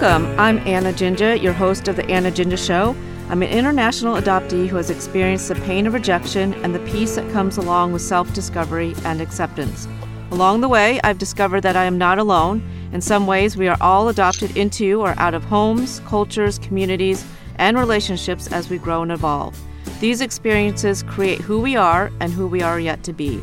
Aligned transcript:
Welcome. 0.00 0.40
I'm 0.40 0.58
Anna 0.66 0.92
Jinja, 0.92 1.38
your 1.38 1.52
host 1.52 1.86
of 1.86 1.94
The 1.94 2.04
Anna 2.10 2.28
Jinja 2.28 2.56
Show. 2.56 2.96
I'm 3.28 3.44
an 3.44 3.48
international 3.48 4.16
adoptee 4.16 4.66
who 4.66 4.74
has 4.74 4.90
experienced 4.90 5.46
the 5.46 5.54
pain 5.54 5.86
of 5.86 5.94
rejection 5.94 6.52
and 6.64 6.74
the 6.74 6.80
peace 6.80 7.14
that 7.14 7.30
comes 7.30 7.58
along 7.58 7.92
with 7.92 8.02
self 8.02 8.34
discovery 8.34 8.96
and 9.04 9.20
acceptance. 9.20 9.86
Along 10.32 10.60
the 10.60 10.68
way, 10.68 11.00
I've 11.04 11.18
discovered 11.18 11.60
that 11.60 11.76
I 11.76 11.84
am 11.84 11.96
not 11.96 12.18
alone. 12.18 12.60
In 12.92 13.00
some 13.00 13.28
ways, 13.28 13.56
we 13.56 13.68
are 13.68 13.76
all 13.80 14.08
adopted 14.08 14.56
into 14.56 15.00
or 15.00 15.14
out 15.16 15.32
of 15.32 15.44
homes, 15.44 16.00
cultures, 16.06 16.58
communities, 16.58 17.24
and 17.54 17.78
relationships 17.78 18.48
as 18.48 18.68
we 18.68 18.78
grow 18.78 19.02
and 19.02 19.12
evolve. 19.12 19.56
These 20.00 20.22
experiences 20.22 21.04
create 21.04 21.40
who 21.40 21.60
we 21.60 21.76
are 21.76 22.10
and 22.18 22.32
who 22.32 22.48
we 22.48 22.62
are 22.62 22.80
yet 22.80 23.04
to 23.04 23.12
be. 23.12 23.40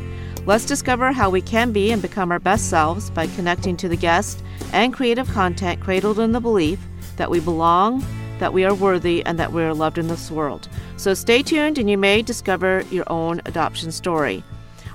Let's 0.48 0.66
discover 0.66 1.12
how 1.12 1.30
we 1.30 1.42
can 1.42 1.72
be 1.72 1.92
and 1.92 2.02
become 2.02 2.32
our 2.32 2.40
best 2.40 2.68
selves 2.68 3.12
by 3.12 3.28
connecting 3.28 3.78
to 3.78 3.88
the 3.88 3.96
guest 3.96 4.44
and 4.74 4.92
creative 4.92 5.30
content 5.30 5.80
cradled 5.80 6.18
in 6.18 6.32
the 6.32 6.40
belief 6.40 6.80
that 7.18 7.30
we 7.30 7.40
belong, 7.40 8.04
that 8.40 8.52
we 8.52 8.66
are 8.66 8.74
worthy, 8.74 9.24
and 9.24 9.38
that 9.38 9.54
we 9.54 9.62
are 9.62 9.74
loved 9.74 10.00
in 10.00 10.08
this 10.08 10.32
world. 10.32 10.68
So 10.98 11.14
stay 11.14 11.44
tuned 11.44 11.78
and 11.78 11.88
you 11.88 11.98
may 11.98 12.24
discover 12.24 12.84
your 12.90 13.06
own 13.06 13.42
adoption 13.46 13.92
story. 13.92 14.44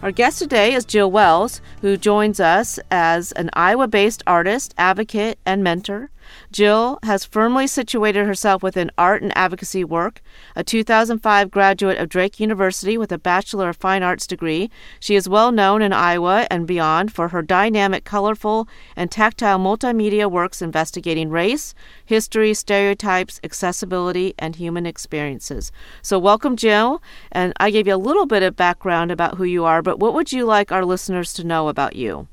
Our 0.03 0.11
guest 0.11 0.41
today 0.41 0.75
is 0.75 0.85
Jill 0.85 1.13
Wells, 1.13 1.61
who 1.81 1.97
joins 1.97 2.41
us 2.41 2.81
as 2.91 3.31
an 3.33 3.51
Iowa 3.53 3.87
based 3.87 4.25
artist, 4.27 4.75
advocate, 4.77 5.39
and 5.47 5.63
mentor. 5.63 6.11
Jill 6.57 6.99
has 7.03 7.27
firmly 7.27 7.67
situated 7.67 8.25
herself 8.25 8.63
within 8.63 8.91
art 8.97 9.21
and 9.21 9.31
advocacy 9.37 9.85
work. 9.85 10.23
A 10.55 10.65
2005 10.65 11.51
graduate 11.51 11.99
of 11.99 12.09
Drake 12.09 12.41
University 12.41 12.97
with 12.97 13.13
a 13.13 13.19
Bachelor 13.19 13.69
of 13.69 13.77
Fine 13.77 14.03
Arts 14.03 14.27
degree, 14.27 14.71
she 14.99 15.17
is 15.17 15.29
well 15.29 15.53
known 15.53 15.83
in 15.83 15.93
Iowa 15.93 16.47
and 16.51 16.67
beyond 16.67 17.13
for 17.13 17.29
her 17.29 17.43
dynamic, 17.43 18.05
colorful, 18.05 18.67
and 18.97 19.11
tactile 19.11 19.59
multimedia 19.59 20.31
works 20.31 20.63
investigating 20.63 21.29
race, 21.29 21.75
history, 22.07 22.55
stereotypes, 22.55 23.39
accessibility, 23.45 24.33
and 24.39 24.57
human 24.57 24.87
experiences. 24.87 25.71
So, 26.01 26.19
welcome, 26.19 26.57
Jill. 26.57 27.03
And 27.33 27.53
I 27.59 27.69
gave 27.69 27.87
you 27.87 27.95
a 27.95 27.99
little 27.99 28.25
bit 28.25 28.43
of 28.43 28.57
background 28.57 29.13
about 29.13 29.35
who 29.35 29.45
you 29.45 29.67
are, 29.67 29.83
but 29.83 29.99
what 29.99 30.15
would 30.15 30.33
you 30.33 30.47
like 30.47 30.73
our 30.73 30.87
listeners 30.87 31.35
to 31.35 31.45
know 31.45 31.69
about 31.69 31.97
you? 31.97 32.29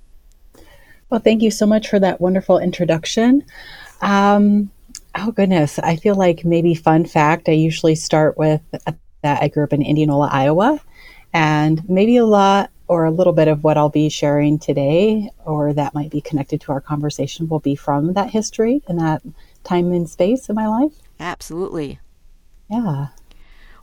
Well, 1.09 1.19
thank 1.19 1.41
you 1.41 1.51
so 1.51 1.65
much 1.65 1.89
for 1.89 1.99
that 1.99 2.21
wonderful 2.21 2.57
introduction. 2.57 3.43
Um, 4.01 4.71
oh 5.15 5.31
goodness, 5.31 5.79
I 5.79 5.95
feel 5.95 6.15
like 6.15 6.45
maybe 6.45 6.75
fun 6.75 7.05
fact. 7.05 7.49
I 7.49 7.53
usually 7.53 7.95
start 7.95 8.37
with 8.37 8.61
that 9.23 9.41
I 9.41 9.47
grew 9.47 9.63
up 9.63 9.73
in 9.73 9.81
Indianola, 9.81 10.29
Iowa, 10.31 10.79
and 11.33 11.87
maybe 11.89 12.17
a 12.17 12.25
lot 12.25 12.69
or 12.87 13.05
a 13.05 13.11
little 13.11 13.33
bit 13.33 13.47
of 13.47 13.63
what 13.63 13.77
I'll 13.77 13.89
be 13.89 14.09
sharing 14.09 14.59
today, 14.59 15.29
or 15.45 15.73
that 15.73 15.93
might 15.93 16.11
be 16.11 16.21
connected 16.21 16.59
to 16.61 16.71
our 16.73 16.81
conversation, 16.81 17.47
will 17.47 17.59
be 17.59 17.75
from 17.75 18.13
that 18.13 18.29
history 18.29 18.83
and 18.87 18.99
that 18.99 19.21
time 19.63 19.93
and 19.93 20.09
space 20.09 20.49
in 20.49 20.55
my 20.55 20.67
life. 20.67 20.93
Absolutely. 21.19 21.99
Yeah. 22.69 23.07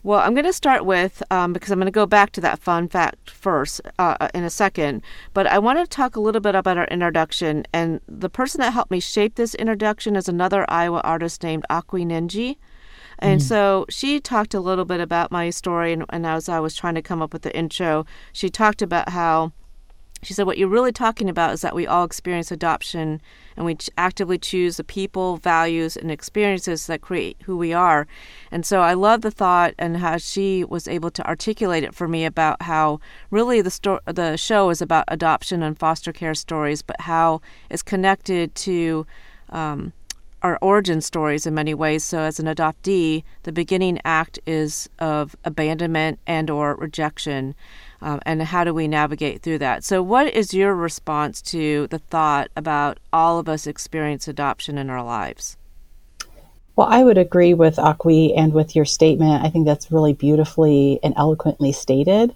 Well, 0.03 0.21
I'm 0.21 0.33
going 0.33 0.47
to 0.47 0.53
start 0.53 0.87
with, 0.87 1.23
um, 1.31 1.53
because 1.53 1.71
I'm 1.71 1.79
going 1.79 1.87
to 1.87 1.93
go 1.93 2.07
back 2.07 2.33
to 2.33 2.41
that 2.41 2.59
fun 2.59 2.89
fact 2.89 3.31
first 3.31 3.83
uh, 3.99 4.29
in 4.33 4.45
a 4.45 4.51
second, 4.51 5.03
but 5.35 5.47
I 5.47 5.59
want 5.59 5.79
to 5.79 5.87
talk 5.87 6.17
a 6.17 6.21
little 6.21 6.41
bit 6.41 6.55
about 6.55 6.79
our 6.79 6.87
introduction. 6.87 7.67
And 7.73 8.01
the 8.09 8.31
person 8.31 8.61
that 8.61 8.73
helped 8.73 8.91
me 8.91 9.01
shape 9.01 9.35
this 9.35 9.55
introduction 9.55 10.17
is 10.17 10.29
another 10.29 10.65
Iowa 10.71 11.01
artist 11.05 11.43
named 11.43 11.67
Akwi 11.69 12.07
Nji. 12.07 12.57
And 13.19 13.41
mm-hmm. 13.41 13.47
so 13.47 13.85
she 13.91 14.21
talked 14.21 14.55
a 14.55 14.61
little 14.61 14.87
bit 14.87 15.01
about 15.01 15.31
my 15.31 15.51
story, 15.51 15.93
and, 15.93 16.07
and 16.09 16.25
as 16.25 16.49
I 16.49 16.61
was 16.61 16.75
trying 16.75 16.95
to 16.95 17.03
come 17.03 17.21
up 17.21 17.35
with 17.35 17.43
the 17.43 17.55
intro, 17.55 18.07
she 18.33 18.49
talked 18.49 18.81
about 18.81 19.11
how 19.11 19.53
she 20.23 20.35
said, 20.35 20.47
What 20.47 20.59
you're 20.59 20.69
really 20.69 20.93
talking 20.93 21.29
about 21.29 21.53
is 21.53 21.63
that 21.63 21.75
we 21.75 21.87
all 21.87 22.05
experience 22.05 22.51
adoption 22.51 23.21
and 23.57 23.65
we 23.65 23.77
actively 23.97 24.39
choose 24.39 24.77
the 24.77 24.85
people, 24.85 25.39
values, 25.39 25.97
and 25.97 26.11
experiences 26.11 26.87
that 26.87 27.01
create 27.01 27.37
who 27.45 27.57
we 27.57 27.73
are. 27.73 28.07
And 28.51 28.65
so 28.67 28.81
I 28.81 28.95
love 28.95 29.23
the 29.23 29.31
thought 29.31 29.75
and 29.79 29.99
how 29.99 30.19
she 30.19 30.65
was 30.65 30.87
able 30.89 31.11
to 31.13 31.27
articulate 31.27 31.85
it 31.85 31.95
for 31.95 32.07
me 32.07 32.25
about 32.25 32.63
how 32.63 33.01
really 33.31 33.61
the, 33.61 33.71
sto- 33.71 34.01
the 34.07 34.37
show 34.37 34.71
is 34.71 34.83
about 34.83 35.05
adoption 35.09 35.63
and 35.63 35.79
foster 35.79 36.13
care 36.13 36.35
stories, 36.35 36.83
but 36.83 37.01
how 37.03 37.41
it's 37.71 37.83
connected 37.83 38.55
to. 38.57 39.07
Um, 39.49 39.93
our 40.43 40.59
origin 40.63 41.03
stories 41.03 41.47
in 41.47 41.53
many 41.53 41.75
ways. 41.75 42.03
So 42.03 42.21
as 42.21 42.41
an 42.41 42.47
adoptee, 42.47 43.25
the 43.43 43.53
beginning 43.53 44.01
act 44.07 44.39
is 44.47 44.89
of 44.99 45.37
abandonment 45.45 46.19
and 46.27 46.49
or 46.49 46.77
rejection 46.77 47.55
um, 48.03 48.21
and 48.25 48.43
how 48.43 48.65
do 48.65 48.73
we 48.73 48.89
navigate 48.89 49.43
through 49.43 49.59
that? 49.59 49.85
So, 49.85 50.03
what 50.03 50.33
is 50.33 50.55
your 50.55 50.75
response 50.75 51.43
to 51.43 51.87
the 51.89 51.99
thought 51.99 52.51
about 52.57 52.99
all 53.13 53.39
of 53.39 53.49
us 53.49 53.67
experience 53.67 54.29
adoption 54.29 54.79
in 54.79 54.91
our 54.91 55.03
lives? 55.03 55.57
Well, 56.77 56.89
I 56.89 57.05
would 57.05 57.19
agree 57.19 57.53
with 57.55 57.77
Akwi 57.77 58.33
and 58.37 58.53
with 58.53 58.75
your 58.75 58.85
statement. 58.85 59.45
I 59.45 59.51
think 59.51 59.67
that's 59.67 59.93
really 59.93 60.15
beautifully 60.15 60.99
and 61.03 61.15
eloquently 61.17 61.73
stated. 61.73 62.35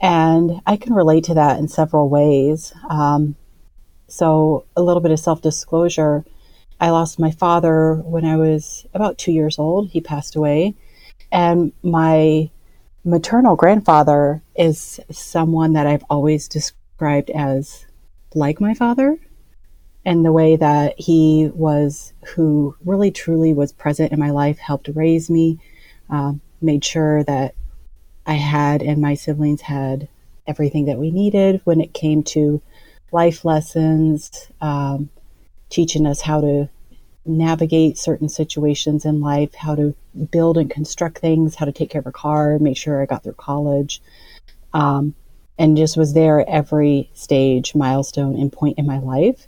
And 0.00 0.60
I 0.66 0.76
can 0.76 0.94
relate 0.94 1.24
to 1.24 1.34
that 1.34 1.58
in 1.58 1.68
several 1.68 2.08
ways. 2.08 2.72
Um, 2.90 3.36
so, 4.08 4.66
a 4.76 4.82
little 4.82 5.00
bit 5.00 5.12
of 5.12 5.20
self 5.20 5.40
disclosure 5.40 6.24
I 6.82 6.90
lost 6.90 7.20
my 7.20 7.30
father 7.30 7.94
when 7.94 8.24
I 8.24 8.36
was 8.36 8.84
about 8.92 9.16
two 9.16 9.30
years 9.30 9.56
old. 9.56 9.90
He 9.90 10.00
passed 10.00 10.34
away. 10.34 10.74
And 11.30 11.72
my 11.84 12.50
maternal 13.04 13.56
grandfather 13.56 14.42
is 14.54 15.00
someone 15.10 15.72
that 15.72 15.86
I've 15.86 16.04
always 16.08 16.48
described 16.48 17.30
as 17.30 17.86
like 18.34 18.60
my 18.60 18.74
father 18.74 19.18
and 20.04 20.24
the 20.24 20.32
way 20.32 20.56
that 20.56 20.98
he 20.98 21.50
was 21.54 22.12
who 22.34 22.76
really 22.84 23.10
truly 23.10 23.52
was 23.52 23.72
present 23.72 24.12
in 24.12 24.18
my 24.18 24.30
life 24.30 24.58
helped 24.58 24.88
raise 24.94 25.30
me 25.30 25.58
um, 26.10 26.40
made 26.60 26.84
sure 26.84 27.22
that 27.24 27.54
i 28.26 28.34
had 28.34 28.82
and 28.82 29.00
my 29.00 29.14
siblings 29.14 29.60
had 29.62 30.08
everything 30.46 30.86
that 30.86 30.98
we 30.98 31.10
needed 31.10 31.60
when 31.64 31.80
it 31.80 31.92
came 31.92 32.22
to 32.22 32.60
life 33.10 33.44
lessons 33.44 34.48
um, 34.60 35.10
teaching 35.68 36.06
us 36.06 36.22
how 36.22 36.40
to 36.40 36.68
navigate 37.24 37.98
certain 37.98 38.28
situations 38.28 39.04
in 39.04 39.20
life, 39.20 39.54
how 39.54 39.74
to 39.74 39.94
build 40.30 40.58
and 40.58 40.70
construct 40.70 41.18
things, 41.18 41.54
how 41.54 41.66
to 41.66 41.72
take 41.72 41.90
care 41.90 42.00
of 42.00 42.06
a 42.06 42.12
car, 42.12 42.58
make 42.58 42.76
sure 42.76 43.00
I 43.00 43.06
got 43.06 43.22
through 43.22 43.34
college, 43.34 44.02
um, 44.72 45.14
and 45.58 45.76
just 45.76 45.96
was 45.96 46.14
there 46.14 46.48
every 46.48 47.10
stage, 47.14 47.74
milestone, 47.74 48.34
and 48.38 48.52
point 48.52 48.78
in 48.78 48.86
my 48.86 48.98
life. 48.98 49.46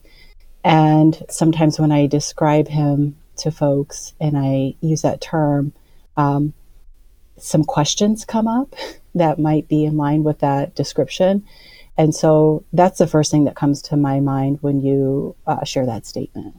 And 0.63 1.21
sometimes 1.29 1.79
when 1.79 1.93
I 1.93 2.07
describe 2.07 2.69
him 2.69 3.17
to 3.39 3.51
folks 3.51 4.15
and 4.21 4.39
I 4.39 4.75
use 4.81 5.03
that 5.03 5.21
term, 5.21 5.73
um, 6.17 6.55
some 7.37 7.65
questions 7.65 8.25
come 8.25 8.47
up 8.47 8.75
that 9.15 9.39
might 9.39 9.69
be 9.69 9.85
in 9.85 9.97
line 9.97 10.25
with 10.25 10.41
that 10.41 10.75
description. 10.75 11.45
And 11.97 12.15
so 12.15 12.65
that's 12.73 12.99
the 12.99 13.07
first 13.07 13.31
thing 13.31 13.45
that 13.45 13.55
comes 13.55 13.83
to 13.83 13.97
my 13.97 14.21
mind 14.21 14.59
when 14.63 14.81
you 14.81 15.37
uh, 15.47 15.65
share 15.65 15.87
that 15.87 16.07
statement. 16.07 16.57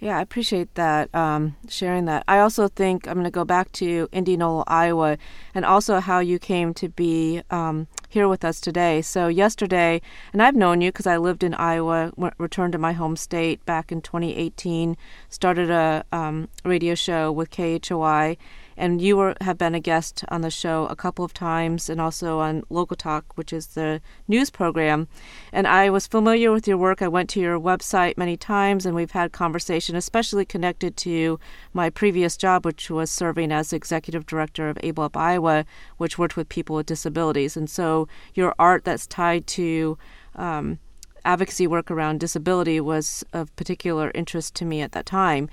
Yeah, 0.00 0.18
I 0.18 0.22
appreciate 0.22 0.72
that, 0.76 1.12
um, 1.12 1.56
sharing 1.68 2.04
that. 2.04 2.22
I 2.28 2.38
also 2.38 2.68
think 2.68 3.08
I'm 3.08 3.14
going 3.14 3.24
to 3.24 3.32
go 3.32 3.44
back 3.44 3.72
to 3.72 4.08
Indianola, 4.12 4.62
Iowa, 4.68 5.18
and 5.56 5.64
also 5.64 5.98
how 5.98 6.20
you 6.20 6.38
came 6.38 6.72
to 6.74 6.88
be 6.88 7.42
um, 7.50 7.88
here 8.08 8.28
with 8.28 8.44
us 8.44 8.60
today. 8.60 9.02
So, 9.02 9.26
yesterday, 9.26 10.00
and 10.32 10.40
I've 10.40 10.54
known 10.54 10.82
you 10.82 10.90
because 10.90 11.08
I 11.08 11.16
lived 11.16 11.42
in 11.42 11.52
Iowa, 11.54 12.12
went, 12.14 12.34
returned 12.38 12.74
to 12.74 12.78
my 12.78 12.92
home 12.92 13.16
state 13.16 13.64
back 13.66 13.90
in 13.90 14.00
2018, 14.00 14.96
started 15.30 15.68
a 15.68 16.04
um, 16.12 16.48
radio 16.64 16.94
show 16.94 17.32
with 17.32 17.50
KHOI 17.50 18.36
and 18.78 19.02
you 19.02 19.16
were, 19.16 19.34
have 19.40 19.58
been 19.58 19.74
a 19.74 19.80
guest 19.80 20.24
on 20.28 20.40
the 20.40 20.50
show 20.50 20.86
a 20.86 20.96
couple 20.96 21.24
of 21.24 21.34
times 21.34 21.90
and 21.90 22.00
also 22.00 22.38
on 22.38 22.62
Local 22.70 22.96
Talk, 22.96 23.36
which 23.36 23.52
is 23.52 23.66
the 23.68 24.00
news 24.28 24.50
program. 24.50 25.08
And 25.52 25.66
I 25.66 25.90
was 25.90 26.06
familiar 26.06 26.52
with 26.52 26.68
your 26.68 26.78
work. 26.78 27.02
I 27.02 27.08
went 27.08 27.28
to 27.30 27.40
your 27.40 27.58
website 27.58 28.16
many 28.16 28.36
times 28.36 28.86
and 28.86 28.94
we've 28.94 29.10
had 29.10 29.32
conversation, 29.32 29.96
especially 29.96 30.44
connected 30.44 30.96
to 30.98 31.40
my 31.74 31.90
previous 31.90 32.36
job, 32.36 32.64
which 32.64 32.88
was 32.88 33.10
serving 33.10 33.50
as 33.50 33.72
executive 33.72 34.24
director 34.26 34.68
of 34.68 34.78
Able 34.82 35.04
Up 35.04 35.16
Iowa, 35.16 35.64
which 35.96 36.16
worked 36.16 36.36
with 36.36 36.48
people 36.48 36.76
with 36.76 36.86
disabilities. 36.86 37.56
And 37.56 37.68
so 37.68 38.06
your 38.34 38.54
art 38.58 38.84
that's 38.84 39.08
tied 39.08 39.46
to 39.48 39.98
um, 40.36 40.78
advocacy 41.24 41.66
work 41.66 41.90
around 41.90 42.20
disability 42.20 42.80
was 42.80 43.24
of 43.32 43.54
particular 43.56 44.12
interest 44.14 44.54
to 44.54 44.64
me 44.64 44.80
at 44.80 44.92
that 44.92 45.04
time. 45.04 45.48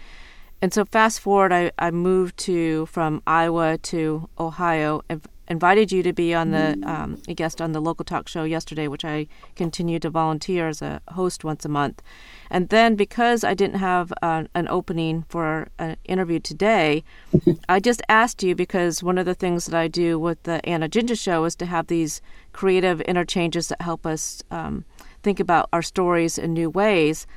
And 0.66 0.74
so 0.74 0.84
fast 0.84 1.20
forward, 1.20 1.54
I, 1.54 1.72
I 1.78 1.92
moved 1.92 2.38
to 2.38 2.88
from 2.88 3.22
Iowa 3.28 3.78
to 3.78 4.28
Ohio. 4.40 5.04
and 5.08 5.22
invited 5.48 5.92
you 5.92 6.02
to 6.02 6.12
be 6.12 6.34
on 6.34 6.50
the 6.50 6.82
um, 6.84 7.22
a 7.28 7.36
guest 7.36 7.62
on 7.62 7.72
the 7.72 7.80
local 7.80 8.04
talk 8.04 8.28
show 8.28 8.46
yesterday, 8.46 8.88
which 8.88 9.06
I 9.06 9.28
continue 9.56 10.00
to 10.00 10.10
volunteer 10.10 10.68
as 10.68 10.82
a 10.82 11.04
host 11.10 11.44
once 11.44 11.66
a 11.66 11.70
month. 11.70 12.02
And 12.50 12.70
then 12.70 12.96
because 12.96 13.44
I 13.44 13.54
didn't 13.54 13.80
have 13.80 14.12
uh, 14.24 14.46
an 14.56 14.68
opening 14.68 15.26
for 15.30 15.68
an 15.78 15.98
interview 16.06 16.40
today, 16.40 17.04
I 17.70 17.80
just 17.80 18.02
asked 18.10 18.42
you 18.42 18.56
because 18.56 19.04
one 19.04 19.20
of 19.20 19.28
the 19.28 19.36
things 19.36 19.68
that 19.68 19.80
I 19.80 19.88
do 19.88 20.18
with 20.18 20.42
the 20.44 20.68
Anna 20.68 20.88
Jinja 20.88 21.16
show 21.16 21.44
is 21.44 21.56
to 21.58 21.68
have 21.68 21.86
these 21.86 22.24
creative 22.54 23.02
interchanges 23.02 23.68
that 23.68 23.84
help 23.84 24.08
us 24.08 24.42
um, 24.50 24.84
think 25.22 25.40
about 25.40 25.70
our 25.72 25.84
stories 25.84 26.40
in 26.40 26.54
new 26.54 26.72
ways 26.72 27.28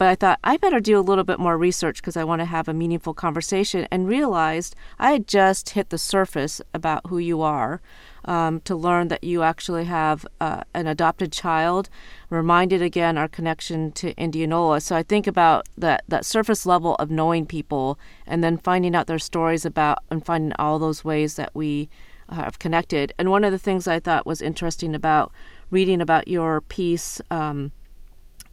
but 0.00 0.08
I 0.08 0.14
thought 0.14 0.38
I 0.42 0.56
better 0.56 0.80
do 0.80 0.98
a 0.98 1.02
little 1.02 1.24
bit 1.24 1.38
more 1.38 1.58
research 1.58 2.00
because 2.00 2.16
I 2.16 2.24
want 2.24 2.40
to 2.40 2.46
have 2.46 2.68
a 2.68 2.72
meaningful 2.72 3.12
conversation 3.12 3.86
and 3.90 4.08
realized 4.08 4.74
I 4.98 5.10
had 5.10 5.28
just 5.28 5.68
hit 5.68 5.90
the 5.90 5.98
surface 5.98 6.62
about 6.72 7.08
who 7.08 7.18
you 7.18 7.42
are. 7.42 7.82
Um, 8.24 8.60
to 8.60 8.74
learn 8.74 9.08
that 9.08 9.24
you 9.24 9.42
actually 9.42 9.84
have 9.84 10.26
uh, 10.40 10.62
an 10.72 10.86
adopted 10.86 11.32
child, 11.32 11.90
reminded 12.30 12.80
again 12.80 13.18
our 13.18 13.28
connection 13.28 13.92
to 13.92 14.14
Indianola. 14.18 14.80
So 14.80 14.96
I 14.96 15.02
think 15.02 15.26
about 15.26 15.66
that 15.76 16.04
that 16.08 16.24
surface 16.24 16.64
level 16.64 16.94
of 16.96 17.10
knowing 17.10 17.44
people, 17.44 17.98
and 18.26 18.42
then 18.42 18.56
finding 18.56 18.94
out 18.94 19.06
their 19.06 19.18
stories 19.18 19.66
about 19.66 19.98
and 20.10 20.24
finding 20.24 20.52
all 20.58 20.78
those 20.78 21.04
ways 21.04 21.34
that 21.34 21.50
we 21.54 21.90
have 22.30 22.58
connected. 22.58 23.12
And 23.18 23.30
one 23.30 23.44
of 23.44 23.52
the 23.52 23.58
things 23.58 23.86
I 23.86 24.00
thought 24.00 24.26
was 24.26 24.40
interesting 24.40 24.94
about 24.94 25.30
reading 25.70 26.00
about 26.00 26.28
your 26.28 26.62
piece. 26.62 27.20
Um, 27.30 27.72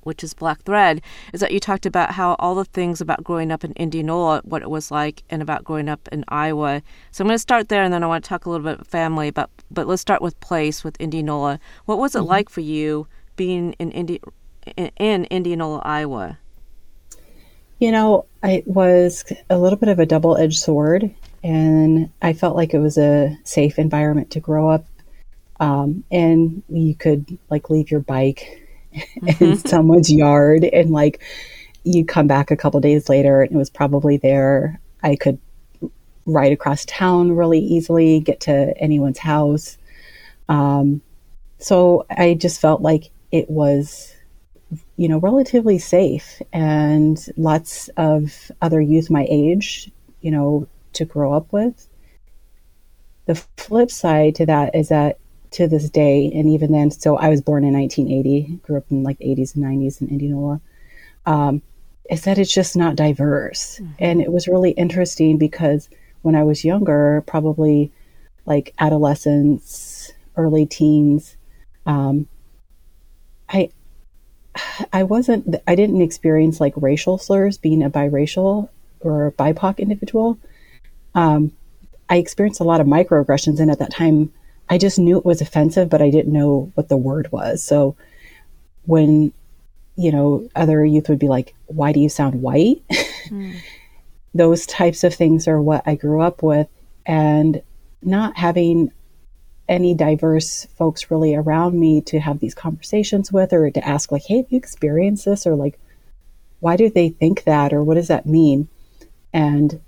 which 0.08 0.24
is 0.24 0.34
Black 0.34 0.64
Thread, 0.64 1.02
is 1.34 1.42
that 1.42 1.52
you 1.52 1.60
talked 1.60 1.86
about 1.86 2.14
how 2.14 2.36
all 2.40 2.56
the 2.56 2.66
things 2.66 3.02
about 3.02 3.24
growing 3.24 3.52
up 3.52 3.64
in 3.64 3.74
Indianola, 3.74 4.42
what 4.44 4.64
it 4.64 4.70
was 4.70 4.90
like, 4.90 5.24
and 5.30 5.42
about 5.42 5.64
growing 5.64 5.90
up 5.90 6.08
in 6.12 6.24
Iowa. 6.30 6.82
So 7.12 7.24
I'm 7.24 7.28
going 7.28 7.36
to 7.36 7.40
start 7.40 7.70
there, 7.70 7.84
and 7.84 7.94
then 7.94 8.04
I 8.04 8.08
want 8.08 8.24
to 8.24 8.30
talk 8.30 8.46
a 8.46 8.50
little 8.50 8.64
bit 8.64 8.76
about 8.76 8.88
family. 8.88 9.30
But 9.30 9.50
but 9.70 9.86
let's 9.86 10.02
start 10.02 10.22
with 10.22 10.40
place 10.40 10.84
with 10.84 10.96
Indianola. 10.98 11.60
What 11.86 12.00
was 12.00 12.16
it 12.16 12.20
mm-hmm. 12.20 12.30
like 12.30 12.50
for 12.50 12.62
you 12.62 13.08
being 13.36 13.74
in 13.74 13.92
Indi- 13.92 14.22
in 14.76 15.26
Indianola, 15.26 15.80
Iowa? 15.84 16.40
You 17.80 17.92
know, 17.92 18.26
it 18.42 18.68
was 18.68 19.24
a 19.50 19.60
little 19.60 19.78
bit 19.78 19.90
of 19.90 20.00
a 20.00 20.06
double 20.06 20.38
edged 20.38 20.60
sword, 20.60 21.14
and 21.44 22.10
I 22.22 22.34
felt 22.34 22.56
like 22.56 22.74
it 22.74 22.80
was 22.80 22.98
a 22.98 23.38
safe 23.44 23.78
environment 23.78 24.32
to 24.32 24.40
grow 24.40 24.70
up. 24.70 24.86
Um, 25.60 26.04
and 26.12 26.62
you 26.70 26.96
could 26.96 27.38
like 27.50 27.70
leave 27.70 27.90
your 27.90 28.00
bike 28.00 28.67
mm-hmm. 29.22 29.44
in 29.44 29.58
someone's 29.58 30.12
yard 30.12 30.64
and 30.64 30.92
like 30.92 31.22
you 31.84 32.06
come 32.06 32.28
back 32.28 32.52
a 32.52 32.58
couple 32.58 32.80
days 32.80 33.10
later 33.10 33.42
and 33.42 33.52
it 33.52 33.58
was 33.58 33.70
probably 33.70 34.18
there. 34.18 34.80
I 35.04 35.16
could 35.16 35.40
ride 36.26 36.52
across 36.52 36.86
town 36.86 37.32
really 37.32 37.60
easily, 37.60 38.20
get 38.20 38.42
to 38.42 38.78
anyone's 38.78 39.20
house. 39.20 39.78
Um, 40.50 41.02
so 41.60 42.06
I 42.10 42.34
just 42.36 42.60
felt 42.60 42.82
like 42.82 43.10
it 43.32 43.50
was, 43.50 44.14
you 44.98 45.08
know, 45.08 45.20
relatively 45.20 45.80
safe 45.80 46.42
and 46.54 47.18
lots 47.38 47.90
of 47.98 48.52
other 48.62 48.82
youth 48.82 49.10
my 49.10 49.26
age, 49.30 49.90
you 50.22 50.32
know, 50.32 50.68
to 50.94 51.06
grow 51.06 51.34
up 51.34 51.52
with. 51.52 51.88
The 53.26 53.36
flip 53.58 53.92
side 53.92 54.36
to 54.36 54.46
that 54.46 54.76
is 54.76 54.90
that 54.90 55.20
to 55.52 55.68
this 55.68 55.90
day, 55.90 56.32
and 56.34 56.50
even 56.50 56.72
then, 56.72 56.92
so 56.92 57.18
I 57.18 57.30
was 57.30 57.42
born 57.42 57.64
in 57.64 57.74
1980, 57.74 58.60
grew 58.64 58.78
up 58.78 58.86
in 58.90 59.04
like 59.04 59.20
80s 59.20 59.56
and 59.56 59.64
90s 59.64 60.02
in 60.02 60.10
Indianola, 60.10 60.62
um, 61.26 61.62
is 62.10 62.24
that 62.24 62.38
it's 62.38 62.54
just 62.54 62.76
not 62.76 62.96
diverse. 62.96 63.80
Mm-hmm. 63.80 63.94
And 64.00 64.22
it 64.22 64.32
was 64.32 64.48
really 64.48 64.72
interesting 64.72 65.38
because 65.38 65.90
when 66.22 66.36
I 66.36 66.44
was 66.44 66.66
younger, 66.66 67.24
probably 67.28 67.92
like 68.46 68.74
adolescence, 68.80 70.12
early 70.36 70.66
teens, 70.66 71.38
um, 71.86 72.28
I 73.50 73.70
I 74.94 75.04
wasn't 75.04 75.56
I 75.68 75.76
didn't 75.76 76.02
experience 76.02 76.60
like 76.60 76.74
racial 76.76 77.18
slurs 77.18 77.58
being 77.58 77.84
a 77.84 77.90
biracial 77.90 78.70
or 79.02 79.28
a 79.28 79.32
BIPOC 79.32 79.80
individual. 79.80 80.40
Um, 81.14 81.52
I 82.10 82.18
experienced 82.18 82.60
a 82.60 82.66
lot 82.66 82.82
of 82.82 82.88
microaggressions, 82.88 83.60
and 83.60 83.70
at 83.70 83.80
that 83.80 83.92
time, 83.92 84.32
I 84.70 84.78
just 84.78 85.00
knew 85.00 85.18
it 85.18 85.26
was 85.26 85.42
offensive, 85.42 85.90
but 85.90 86.02
I 86.02 86.10
didn't 86.10 86.34
know 86.34 86.72
what 86.76 86.90
the 86.90 86.98
word 86.98 87.32
was. 87.32 87.64
So 87.64 87.96
when, 88.86 89.34
you 89.96 90.12
know, 90.12 90.50
other 90.56 90.84
youth 90.86 91.10
would 91.10 91.20
be 91.20 91.28
like, 91.28 91.54
why 91.68 91.92
do 91.92 92.00
you 92.00 92.10
sound 92.10 92.42
white? 92.42 92.82
Mm. 93.28 93.60
Those 94.34 94.66
types 94.66 95.04
of 95.04 95.14
things 95.14 95.50
are 95.50 95.62
what 95.62 95.84
I 95.86 95.96
grew 95.96 96.22
up 96.22 96.42
with. 96.42 96.70
And 97.06 97.62
not 98.02 98.38
having 98.38 98.94
any 99.68 99.94
diverse 99.94 100.66
folks 100.78 101.12
really 101.12 101.36
around 101.36 101.78
me 101.78 102.00
to 102.02 102.20
have 102.20 102.40
these 102.40 102.56
conversations 102.56 103.32
with 103.32 103.52
or 103.52 103.70
to 103.70 103.86
ask, 103.86 104.12
like, 104.12 104.24
hey, 104.26 104.38
have 104.38 104.46
you 104.50 104.58
experienced 104.58 105.26
this? 105.26 105.46
Or 105.46 105.56
like, 105.56 105.78
why 106.62 106.78
do 106.78 106.90
they 106.90 107.10
think 107.10 107.44
that? 107.44 107.74
Or 107.74 107.84
what 107.84 107.96
does 107.96 108.08
that 108.08 108.26
mean? 108.26 108.70
And 109.34 109.82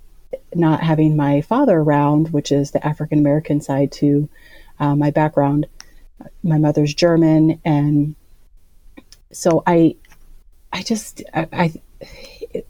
not 0.54 0.82
having 0.82 1.16
my 1.16 1.42
father 1.42 1.78
around, 1.78 2.34
which 2.34 2.52
is 2.52 2.72
the 2.72 2.86
African 2.86 3.20
American 3.20 3.62
side 3.62 3.92
to 3.94 4.28
uh, 4.80 4.96
my 4.96 5.12
background. 5.12 5.68
My 6.44 6.58
mother's 6.58 6.94
German, 6.94 7.62
and 7.64 8.16
so 9.32 9.64
I, 9.66 9.96
I 10.74 10.84
just 10.84 11.24
I, 11.34 11.48
I, 11.54 12.64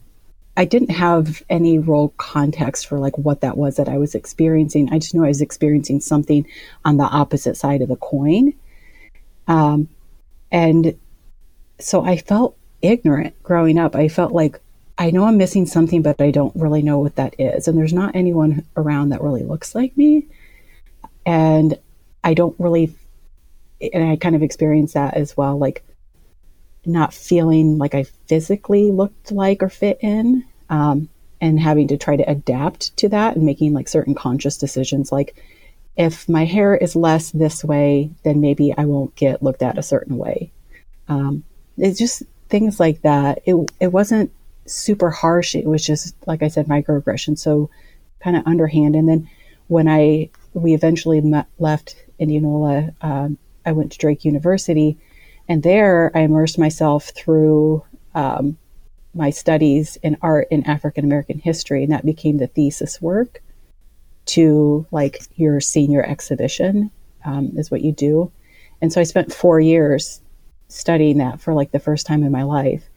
I 0.56 0.66
didn't 0.66 0.92
have 0.92 1.42
any 1.50 1.80
real 1.80 2.10
context 2.18 2.86
for 2.86 3.00
like 3.00 3.18
what 3.18 3.42
that 3.42 3.58
was 3.58 3.78
that 3.78 3.90
I 3.90 3.98
was 3.98 4.14
experiencing. 4.14 4.94
I 4.94 5.00
just 5.00 5.16
knew 5.16 5.26
I 5.26 5.30
was 5.30 5.42
experiencing 5.42 6.00
something 6.00 6.46
on 6.86 6.98
the 6.98 7.06
opposite 7.06 7.58
side 7.58 7.82
of 7.82 7.90
the 7.90 7.96
coin, 7.96 8.54
um, 9.48 9.90
and 10.52 10.96
so 11.80 12.04
I 12.04 12.18
felt 12.18 12.56
ignorant 12.84 13.42
growing 13.42 13.80
up. 13.80 13.96
I 13.96 14.10
felt 14.10 14.32
like 14.32 14.62
I 15.00 15.12
know 15.12 15.24
I'm 15.24 15.38
missing 15.38 15.66
something, 15.66 16.02
but 16.02 16.22
I 16.22 16.30
don't 16.30 16.56
really 16.56 16.82
know 16.82 17.00
what 17.00 17.16
that 17.16 17.34
is. 17.40 17.68
And 17.68 17.78
there's 17.78 17.94
not 17.94 18.16
anyone 18.16 18.66
around 18.76 19.10
that 19.10 19.22
really 19.22 19.44
looks 19.44 19.74
like 19.74 19.96
me. 19.98 20.28
And 21.26 21.80
I 22.24 22.34
don't 22.34 22.56
really, 22.60 22.94
and 23.94 24.10
I 24.10 24.16
kind 24.16 24.36
of 24.36 24.44
experienced 24.44 24.94
that 24.94 25.16
as 25.16 25.36
well, 25.38 25.58
like 25.58 25.84
not 26.86 27.14
feeling 27.14 27.78
like 27.78 27.96
I 27.96 28.04
physically 28.28 28.92
looked 28.92 29.32
like 29.32 29.62
or 29.64 29.70
fit 29.70 30.00
in, 30.02 30.46
um, 30.70 31.10
and 31.42 31.60
having 31.60 31.88
to 31.88 31.98
try 31.98 32.16
to 32.18 32.30
adapt 32.30 32.96
to 32.98 33.10
that 33.10 33.36
and 33.36 33.46
making 33.46 33.74
like 33.74 33.88
certain 33.88 34.14
conscious 34.14 34.58
decisions, 34.58 35.12
like 35.12 35.36
if 36.00 36.30
my 36.30 36.46
hair 36.46 36.76
is 36.76 36.96
less 36.96 37.32
this 37.32 37.64
way, 37.64 38.10
then 38.24 38.40
maybe 38.40 38.74
I 38.78 38.86
won't 38.86 39.16
get 39.16 39.44
looked 39.44 39.62
at 39.62 39.78
a 39.78 39.84
certain 39.84 40.18
way. 40.18 40.50
Um, 41.10 41.44
it's 41.78 42.00
just 42.00 42.24
things 42.48 42.80
like 42.80 43.02
that. 43.02 43.42
It 43.46 43.56
it 43.82 43.88
wasn't 43.88 44.32
super 44.66 45.10
harsh. 45.10 45.56
It 45.56 45.66
was 45.66 45.86
just 45.86 46.16
like 46.26 46.42
I 46.42 46.48
said, 46.48 46.68
microaggression. 46.68 47.38
So 47.38 47.70
kind 48.22 48.38
of 48.38 48.48
underhand. 48.48 48.96
And 48.96 49.10
then 49.10 49.30
when 49.68 49.90
I 49.90 50.30
we 50.54 50.74
eventually 50.74 51.20
met, 51.20 51.48
left 51.58 51.96
Indianola, 52.20 52.90
um, 53.02 53.38
I 53.66 53.72
went 53.72 53.92
to 53.92 53.98
Drake 53.98 54.26
University, 54.26 54.98
and 55.48 55.64
there 55.64 56.12
I 56.16 56.22
immersed 56.22 56.60
myself 56.60 57.10
through 57.16 57.84
um, 58.16 58.58
my 59.14 59.30
studies 59.30 59.98
in 60.04 60.18
art 60.22 60.48
in 60.52 60.66
African 60.66 61.04
American 61.06 61.40
history, 61.40 61.84
and 61.84 61.92
that 61.92 62.06
became 62.06 62.38
the 62.38 62.48
thesis 62.48 63.02
work 63.02 63.42
to 64.26 64.86
like 64.92 65.24
your 65.36 65.60
senior 65.60 66.04
exhibition 66.04 66.92
um, 67.26 67.52
is 67.58 67.72
what 67.72 67.82
you 67.82 67.92
do. 67.92 68.32
And 68.82 68.94
so 68.94 69.02
I 69.02 69.04
spent 69.04 69.34
four 69.34 69.60
years 69.60 70.22
studying 70.68 71.18
that 71.18 71.42
for 71.42 71.54
like 71.54 71.72
the 71.72 71.80
first 71.80 72.06
time 72.06 72.24
in 72.24 72.32
my 72.32 72.44
life 72.44 72.88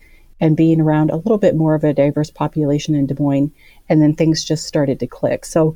and 0.40 0.56
being 0.56 0.80
around 0.80 1.10
a 1.10 1.16
little 1.16 1.38
bit 1.38 1.56
more 1.56 1.74
of 1.74 1.84
a 1.84 1.94
diverse 1.94 2.30
population 2.30 2.94
in 2.94 3.06
Des 3.06 3.16
Moines. 3.18 3.50
And 3.88 4.02
then 4.02 4.14
things 4.14 4.44
just 4.44 4.66
started 4.66 5.00
to 5.00 5.06
click. 5.06 5.46
So 5.46 5.74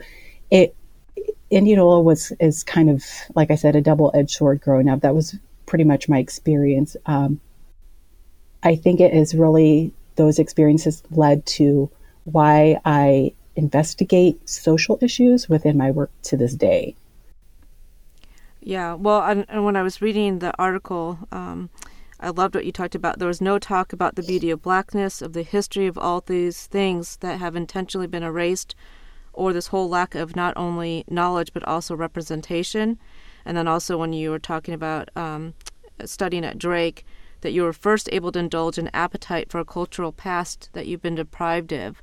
it 0.51 0.76
Indianola 1.51 2.01
was 2.01 2.33
is 2.41 2.65
kind 2.65 2.91
of 2.91 3.05
like 3.35 3.51
I 3.51 3.55
said 3.55 3.77
a 3.77 3.81
double 3.81 4.11
edged 4.15 4.31
sword 4.31 4.61
growing 4.61 4.89
up. 4.89 5.01
That 5.01 5.15
was 5.15 5.37
pretty 5.67 5.85
much 5.85 6.09
my 6.09 6.19
experience. 6.19 6.97
Um, 7.07 7.41
I 8.63 8.77
think 8.77 9.01
it 9.01 9.15
is 9.15 9.35
really 9.35 9.93
those 10.17 10.39
experiences 10.39 11.03
led 11.11 11.47
to 11.47 11.91
why 12.25 12.81
I 12.85 13.33
investigate 13.55 14.49
social 14.49 14.99
issues 15.01 15.49
within 15.49 15.77
my 15.77 15.91
work 15.91 16.11
to 16.23 16.37
this 16.37 16.55
day. 16.55 16.97
Yeah, 18.61 18.95
well, 18.95 19.23
and, 19.23 19.47
and 19.49 19.65
when 19.65 19.77
I 19.77 19.83
was 19.83 20.03
reading 20.03 20.41
the 20.41 20.53
article, 20.59 21.21
um, 21.31 21.71
I 22.19 22.31
loved 22.31 22.57
what 22.57 22.65
you 22.65 22.73
talked 22.73 22.97
about. 22.97 23.19
There 23.19 23.29
was 23.29 23.41
no 23.41 23.59
talk 23.59 23.93
about 23.93 24.17
the 24.17 24.23
beauty 24.23 24.51
of 24.51 24.63
blackness, 24.63 25.23
of 25.23 25.35
the 25.35 25.43
history 25.43 25.87
of 25.87 25.97
all 25.97 26.21
these 26.21 26.67
things 26.67 27.17
that 27.19 27.39
have 27.39 27.55
intentionally 27.55 28.09
been 28.09 28.25
erased 28.25 28.75
or 29.37 29.53
this 29.53 29.69
whole 29.69 29.89
lack 29.89 30.15
of 30.15 30.35
not 30.35 30.55
only 30.57 31.05
knowledge 31.09 31.53
but 31.53 31.63
also 31.65 31.95
representation. 31.95 32.99
And 33.45 33.57
then 33.57 33.69
also 33.69 33.97
when 33.97 34.13
you 34.13 34.31
were 34.31 34.41
talking 34.41 34.75
about 34.75 35.09
um, 35.15 35.55
studying 36.05 36.45
at 36.45 36.59
Drake, 36.59 37.07
that 37.43 37.53
you 37.53 37.63
were 37.63 37.73
first 37.73 38.09
able 38.11 38.33
to 38.33 38.39
indulge 38.41 38.79
an 38.79 38.91
appetite 38.93 39.51
for 39.51 39.61
a 39.61 39.65
cultural 39.65 40.11
past 40.11 40.71
that 40.73 40.87
you've 40.87 41.03
been 41.03 41.15
deprived 41.15 41.73
of. 41.73 42.03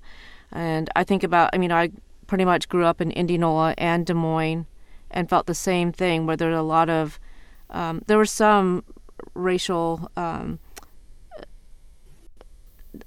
And 0.52 0.90
I 0.96 1.04
think 1.04 1.24
about, 1.24 1.50
I 1.52 1.58
mean, 1.58 1.72
I 1.72 1.90
pretty 2.28 2.46
much 2.46 2.70
grew 2.70 2.86
up 2.86 3.02
in 3.02 3.12
Indianola 3.12 3.74
and 3.78 4.06
Des 4.06 4.14
Moines 4.14 4.68
and 5.12 5.30
felt 5.30 5.48
the 5.48 5.54
same 5.54 5.92
thing, 5.92 6.26
where 6.26 6.38
there 6.38 6.50
were 6.50 6.56
a 6.56 6.64
lot 6.64 6.90
of, 6.90 7.20
um, 7.70 8.02
there 8.08 8.18
were 8.18 8.26
some 8.26 8.84
racial 9.34 10.10
um, 10.16 10.60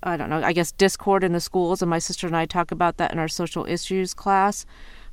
I 0.03 0.17
don't 0.17 0.31
know, 0.31 0.43
I 0.43 0.53
guess 0.53 0.73
discord 0.73 1.25
in 1.25 1.33
the 1.33 1.41
schools, 1.41 1.83
and 1.83 1.91
my 1.91 1.99
sister 1.99 2.27
and 2.27 2.37
I 2.37 2.47
talk 2.47 2.71
about 2.73 2.97
that 2.97 3.13
in 3.13 3.19
our 3.19 3.29
social 3.29 3.65
issues 3.67 4.15
class. 4.15 4.67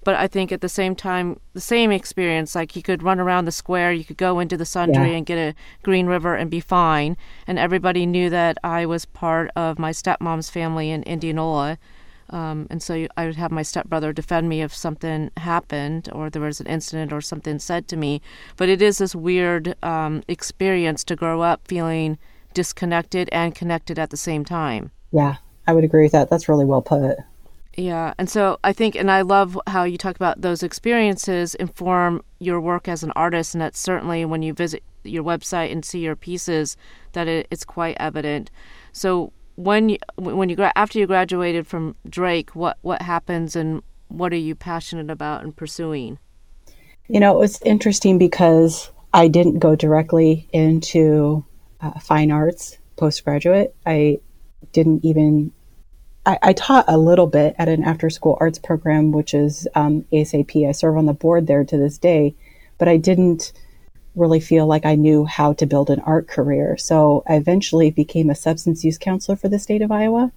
but 0.03 0.15
I 0.15 0.27
think 0.27 0.51
at 0.51 0.62
the 0.62 0.70
same 0.70 0.96
time, 0.96 1.39
the 1.53 1.62
same 1.62 1.92
experience, 1.92 2.56
like 2.56 2.75
you 2.75 2.84
could 2.84 3.03
run 3.03 3.20
around 3.20 3.46
the 3.46 3.51
square, 3.51 3.94
you 3.94 4.03
could 4.03 4.18
go 4.18 4.39
into 4.39 4.58
the 4.58 4.65
sundry 4.65 5.12
yeah. 5.12 5.18
and 5.18 5.25
get 5.25 5.38
a 5.38 5.56
Green 5.82 6.08
River 6.08 6.36
and 6.36 6.51
be 6.51 6.60
fine. 6.60 7.15
And 7.48 7.58
everybody 7.58 8.06
knew 8.06 8.30
that 8.30 8.58
I 8.63 8.86
was 8.86 9.06
part 9.06 9.50
of 9.56 9.80
my 9.80 9.92
stepmom's 9.92 10.50
family 10.50 10.89
in 10.89 11.03
Indianola. 11.03 11.77
Um, 12.30 12.68
and 12.70 12.82
so 12.82 13.08
I 13.15 13.25
would 13.25 13.36
have 13.36 13.51
my 13.51 13.62
stepbrother 13.62 14.12
defend 14.12 14.50
me 14.50 14.62
if 14.62 14.74
something 14.74 15.30
happened 15.38 16.10
or 16.12 16.30
there 16.30 16.42
was 16.42 16.60
an 16.60 16.68
incident 16.68 17.13
or 17.13 17.22
something 17.22 17.60
said 17.60 17.88
to 17.89 17.98
me. 17.98 18.22
But 18.58 18.70
it 18.70 18.82
is 18.82 18.98
this 18.98 19.15
weird 19.15 19.75
um, 19.84 20.24
experience 20.27 21.03
to 21.06 21.15
grow 21.15 21.42
up 21.42 21.68
feeling 21.68 22.18
disconnected 22.53 23.29
and 23.31 23.55
connected 23.55 24.00
at 24.00 24.10
the 24.10 24.17
same 24.17 24.45
time. 24.45 24.91
Yeah, 25.12 25.38
I 25.67 25.74
would 25.74 25.83
agree 25.83 26.03
with 26.03 26.12
that. 26.12 26.29
That's 26.29 26.50
really 26.50 26.65
well 26.65 26.81
put. 26.81 27.17
Yeah. 27.75 28.13
And 28.19 28.29
so 28.29 28.60
I 28.63 28.72
think, 28.72 28.95
and 28.95 29.10
I 29.10 29.22
love 29.22 29.60
how 29.67 29.83
you 29.83 29.98
talk 29.98 30.15
about 30.15 30.41
those 30.41 30.62
experiences 30.62 31.55
inform 31.55 32.24
your 32.39 32.62
work 32.62 32.88
as 32.88 33.03
an 33.03 33.12
artist. 33.15 33.55
And 33.55 33.62
that's 33.62 33.79
certainly 33.79 34.25
when 34.25 34.43
you 34.43 34.53
visit 34.53 34.83
your 35.03 35.24
website 35.24 35.72
and 35.72 35.83
see 35.83 36.00
your 36.00 36.15
pieces 36.15 36.77
that 37.13 37.27
it, 37.27 37.48
it's 37.50 37.65
quite 37.65 37.98
evident. 38.00 38.51
So 38.91 39.33
when 39.55 39.89
you, 39.89 39.98
when 40.17 40.50
you 40.50 40.57
after 40.75 41.00
you 41.00 41.07
graduated 41.07 41.65
from 41.65 41.95
Drake, 42.07 42.55
what, 42.55 42.77
what 42.81 43.01
happens 43.01 43.55
and 43.55 43.81
what 44.07 44.33
are 44.33 44.38
you 44.38 44.53
passionate 44.53 45.10
about 45.10 45.43
and 45.43 45.55
pursuing? 45.55 46.19
You 47.07 47.19
know, 47.19 47.36
it 47.36 47.39
was 47.39 47.62
interesting 47.63 48.17
because 48.17 48.91
I 49.13 49.27
didn't 49.27 49.60
go 49.60 49.75
directly 49.75 50.48
into 50.53 51.43
uh, 51.84 52.00
fine 52.00 52.32
arts 52.32 52.78
postgraduate. 52.96 53.75
I 53.86 54.20
didn't 54.72 55.04
even 55.04 55.52
I, 56.25 56.40
I, 56.42 56.54
taught 56.54 56.86
a 56.88 56.98
little 56.98 57.28
bit 57.28 57.54
at 57.60 57.68
an 57.68 57.84
after 57.84 58.10
school 58.10 58.38
arts 58.40 58.58
program, 58.58 59.12
which 59.12 59.34
is 59.34 59.68
um, 59.75 60.06
ASAP. 60.13 60.68
I 60.68 60.72
serve 60.72 60.98
on 60.98 61.06
the 61.06 61.13
board 61.13 61.48
there 61.48 61.66
to 61.66 61.78
this 61.78 61.98
day, 61.98 62.34
but 62.78 62.88
I 62.88 62.96
didn't 62.96 63.52
really 64.16 64.40
feel 64.40 64.66
like 64.66 64.86
I 64.86 64.96
knew 64.96 65.25
how 65.25 65.54
to 65.54 65.66
build 65.66 65.90
an 65.90 66.00
art 66.02 66.28
career. 66.28 66.78
So 66.78 67.24
I 67.28 67.36
eventually 67.36 67.92
became 67.92 68.30
a 68.30 68.36
substance 68.36 68.86
use 68.86 68.98
counselor 68.98 69.36
for 69.36 69.50
the 69.50 69.60
state 69.60 69.82
of 69.82 69.92
Iowa. 69.92 70.32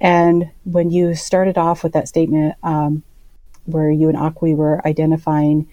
And 0.00 0.50
when 0.64 0.90
you 0.90 1.14
started 1.14 1.56
off 1.56 1.82
with 1.82 1.94
that 1.94 2.08
statement 2.08 2.56
um, 2.62 3.02
where 3.64 3.90
you 3.90 4.10
and 4.10 4.18
Akwi 4.18 4.54
were 4.54 4.86
identifying 4.86 5.68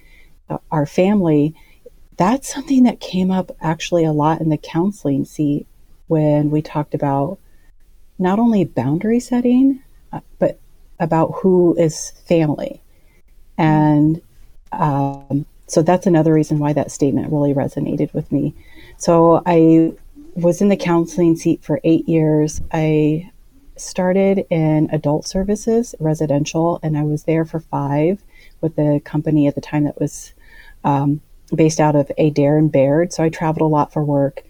uh, 0.48 0.58
our 0.70 0.86
family, 0.86 1.54
that's 2.16 2.52
something 2.52 2.84
that 2.84 3.00
came 3.00 3.30
up 3.30 3.50
actually 3.60 4.04
a 4.04 4.12
lot 4.12 4.40
in 4.40 4.48
the 4.48 4.58
counseling 4.58 5.24
seat 5.24 5.66
when 6.06 6.50
we 6.50 6.62
talked 6.62 6.94
about 6.94 7.38
not 8.18 8.38
only 8.38 8.64
boundary 8.64 9.20
setting, 9.20 9.82
uh, 10.12 10.20
but 10.38 10.60
about 11.00 11.32
who 11.36 11.74
is 11.76 12.10
family. 12.26 12.80
And 13.58 14.20
um, 14.72 15.46
so 15.66 15.82
that's 15.82 16.06
another 16.06 16.32
reason 16.32 16.58
why 16.58 16.72
that 16.72 16.90
statement 16.90 17.32
really 17.32 17.54
resonated 17.54 18.12
with 18.14 18.30
me. 18.30 18.54
So 18.96 19.42
I 19.46 19.92
was 20.34 20.60
in 20.60 20.68
the 20.68 20.76
counseling 20.76 21.36
seat 21.36 21.62
for 21.62 21.80
eight 21.84 22.08
years. 22.08 22.60
I 22.72 23.30
started 23.76 24.46
in 24.50 24.88
adult 24.92 25.26
services, 25.26 25.94
residential, 25.98 26.78
and 26.82 26.96
I 26.96 27.02
was 27.02 27.24
there 27.24 27.44
for 27.44 27.60
five 27.60 28.22
with 28.60 28.76
the 28.76 29.00
company 29.04 29.46
at 29.48 29.54
the 29.54 29.60
time 29.60 29.84
that 29.84 30.00
was 30.00 30.32
um, 30.84 31.20
based 31.54 31.80
out 31.80 31.96
of 31.96 32.10
Adair 32.18 32.58
and 32.58 32.70
Baird. 32.70 33.12
So 33.12 33.22
I 33.22 33.28
traveled 33.28 33.62
a 33.62 33.74
lot 33.74 33.92
for 33.92 34.04
work. 34.04 34.42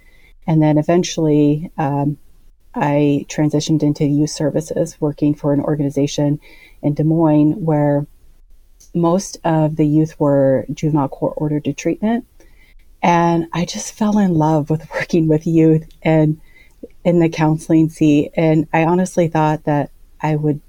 And 0.46 0.62
then 0.62 0.78
eventually 0.78 1.70
um, 1.78 2.18
I 2.74 3.26
transitioned 3.28 3.82
into 3.82 4.04
youth 4.04 4.30
services, 4.30 5.00
working 5.00 5.34
for 5.34 5.52
an 5.52 5.60
organization 5.60 6.40
in 6.82 6.94
Des 6.94 7.04
Moines 7.04 7.64
where 7.64 8.06
most 8.94 9.38
of 9.44 9.76
the 9.76 9.86
youth 9.86 10.18
were 10.20 10.66
juvenile 10.72 11.08
court 11.08 11.34
ordered 11.36 11.64
to 11.64 11.72
treatment. 11.72 12.26
And 13.02 13.48
I 13.52 13.64
just 13.64 13.94
fell 13.94 14.18
in 14.18 14.34
love 14.34 14.70
with 14.70 14.88
working 14.94 15.28
with 15.28 15.46
youth 15.46 15.88
and 16.02 16.40
in 17.04 17.18
the 17.20 17.28
counseling 17.28 17.88
seat. 17.88 18.32
And 18.34 18.66
I 18.72 18.84
honestly 18.84 19.28
thought 19.28 19.64
that 19.64 19.90
I 20.20 20.36
would 20.36 20.60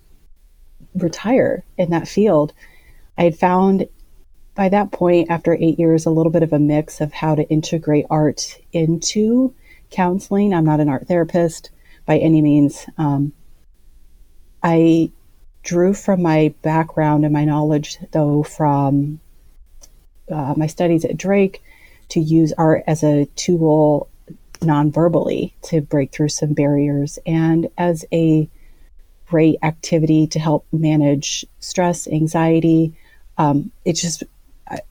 retire 0.94 1.63
in 1.77 1.89
that 1.92 2.08
field. 2.08 2.54
I 3.18 3.24
had 3.24 3.38
found 3.38 3.88
by 4.55 4.69
that 4.69 4.91
point, 4.91 5.29
after 5.29 5.53
eight 5.53 5.77
years, 5.77 6.05
a 6.05 6.12
little 6.12 6.31
bit 6.31 6.43
of 6.43 6.53
a 6.53 6.59
mix 6.59 7.01
of 7.01 7.12
how 7.12 7.35
to 7.35 7.47
integrate 7.50 8.05
art 8.09 8.57
into 8.71 9.53
counseling. 9.91 10.53
I'm 10.53 10.65
not 10.65 10.79
an 10.79 10.89
art 10.89 11.07
therapist 11.07 11.69
by 12.05 12.17
any 12.17 12.41
means. 12.41 12.85
Um, 12.97 13.33
I 14.63 15.12
drew 15.63 15.93
from 15.93 16.21
my 16.21 16.53
background 16.62 17.25
and 17.25 17.33
my 17.33 17.43
knowledge, 17.43 17.97
though, 18.12 18.43
from 18.43 19.19
uh, 20.31 20.53
my 20.55 20.67
studies 20.67 21.05
at 21.05 21.17
Drake 21.17 21.62
to 22.09 22.19
use 22.19 22.53
art 22.57 22.83
as 22.88 23.03
a 23.03 23.25
tool 23.35 24.09
non-verbally 24.62 25.53
to 25.63 25.81
break 25.81 26.12
through 26.12 26.29
some 26.29 26.53
barriers 26.53 27.19
and 27.25 27.69
as 27.77 28.05
a 28.13 28.50
great 29.27 29.57
activity 29.63 30.27
to 30.27 30.39
help 30.39 30.65
manage 30.71 31.45
stress, 31.59 32.07
anxiety. 32.07 32.95
Um, 33.38 33.71
it's 33.83 34.01
just 34.01 34.24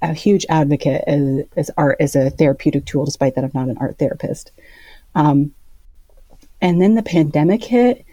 a, 0.02 0.14
huge 0.14 0.46
advocate 0.48 1.04
as, 1.06 1.44
as, 1.56 1.70
art 1.76 1.96
as 2.00 2.14
a 2.14 2.30
therapeutic 2.30 2.84
tool, 2.84 3.04
despite 3.04 3.34
that 3.34 3.44
I'm 3.44 3.50
not 3.54 3.68
an 3.68 3.78
art 3.78 3.98
therapist. 3.98 4.52
Um, 5.14 5.54
and 6.60 6.80
then 6.80 6.94
the 6.94 7.02
pandemic 7.02 7.64
hit, 7.64 8.04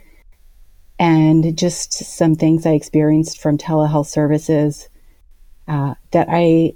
and 1.00 1.58
just 1.58 1.94
some 1.94 2.36
things 2.36 2.65
I 2.65 2.72
experienced 2.72 3.41
from 3.41 3.58
telehealth 3.58 4.08
services 4.08 4.89
uh, 5.68 5.96
that 6.12 6.27
I 6.30 6.74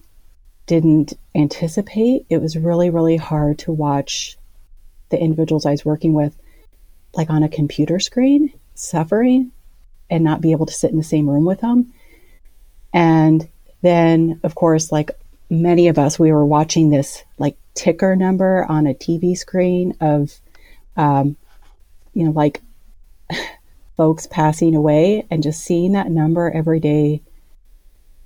didn't 0.66 1.14
anticipate. 1.36 2.26
It 2.30 2.42
was 2.42 2.58
really, 2.58 2.90
really 2.90 3.18
hard 3.18 3.60
to 3.60 3.72
watch 3.72 4.38
the 5.10 5.20
individuals 5.20 5.66
I 5.66 5.72
was 5.72 5.86
working 5.86 6.14
with, 6.14 6.36
like 7.14 7.30
on 7.30 7.44
a 7.44 7.50
computer 7.50 8.00
screen, 8.00 8.52
suffering 8.74 9.52
and 10.10 10.24
not 10.24 10.42
be 10.42 10.52
able 10.52 10.66
to 10.66 10.74
sit 10.74 10.92
in 10.92 10.98
the 10.98 11.04
same 11.04 11.30
room 11.30 11.46
with 11.46 11.62
them. 11.62 11.94
And 12.94 13.48
then, 13.86 14.40
of 14.44 14.56
course, 14.56 14.92
like 14.92 15.12
many 15.50 15.88
of 15.88 15.98
us, 15.98 16.18
we 16.18 16.32
were 16.32 16.46
watching 16.46 16.90
this 16.90 17.24
like 17.38 17.58
ticker 17.74 18.16
number 18.16 18.66
on 18.68 18.88
a 18.88 18.94
TV 18.94 19.38
screen 19.38 19.96
of 20.02 20.40
um, 20.98 21.36
you 22.14 22.24
know, 22.24 22.32
like 22.32 22.62
folks 23.98 24.28
passing 24.28 24.76
away 24.76 25.26
and 25.30 25.44
just 25.44 25.64
seeing 25.64 25.92
that 25.92 26.10
number 26.10 26.50
every 26.50 26.80
day 26.80 27.22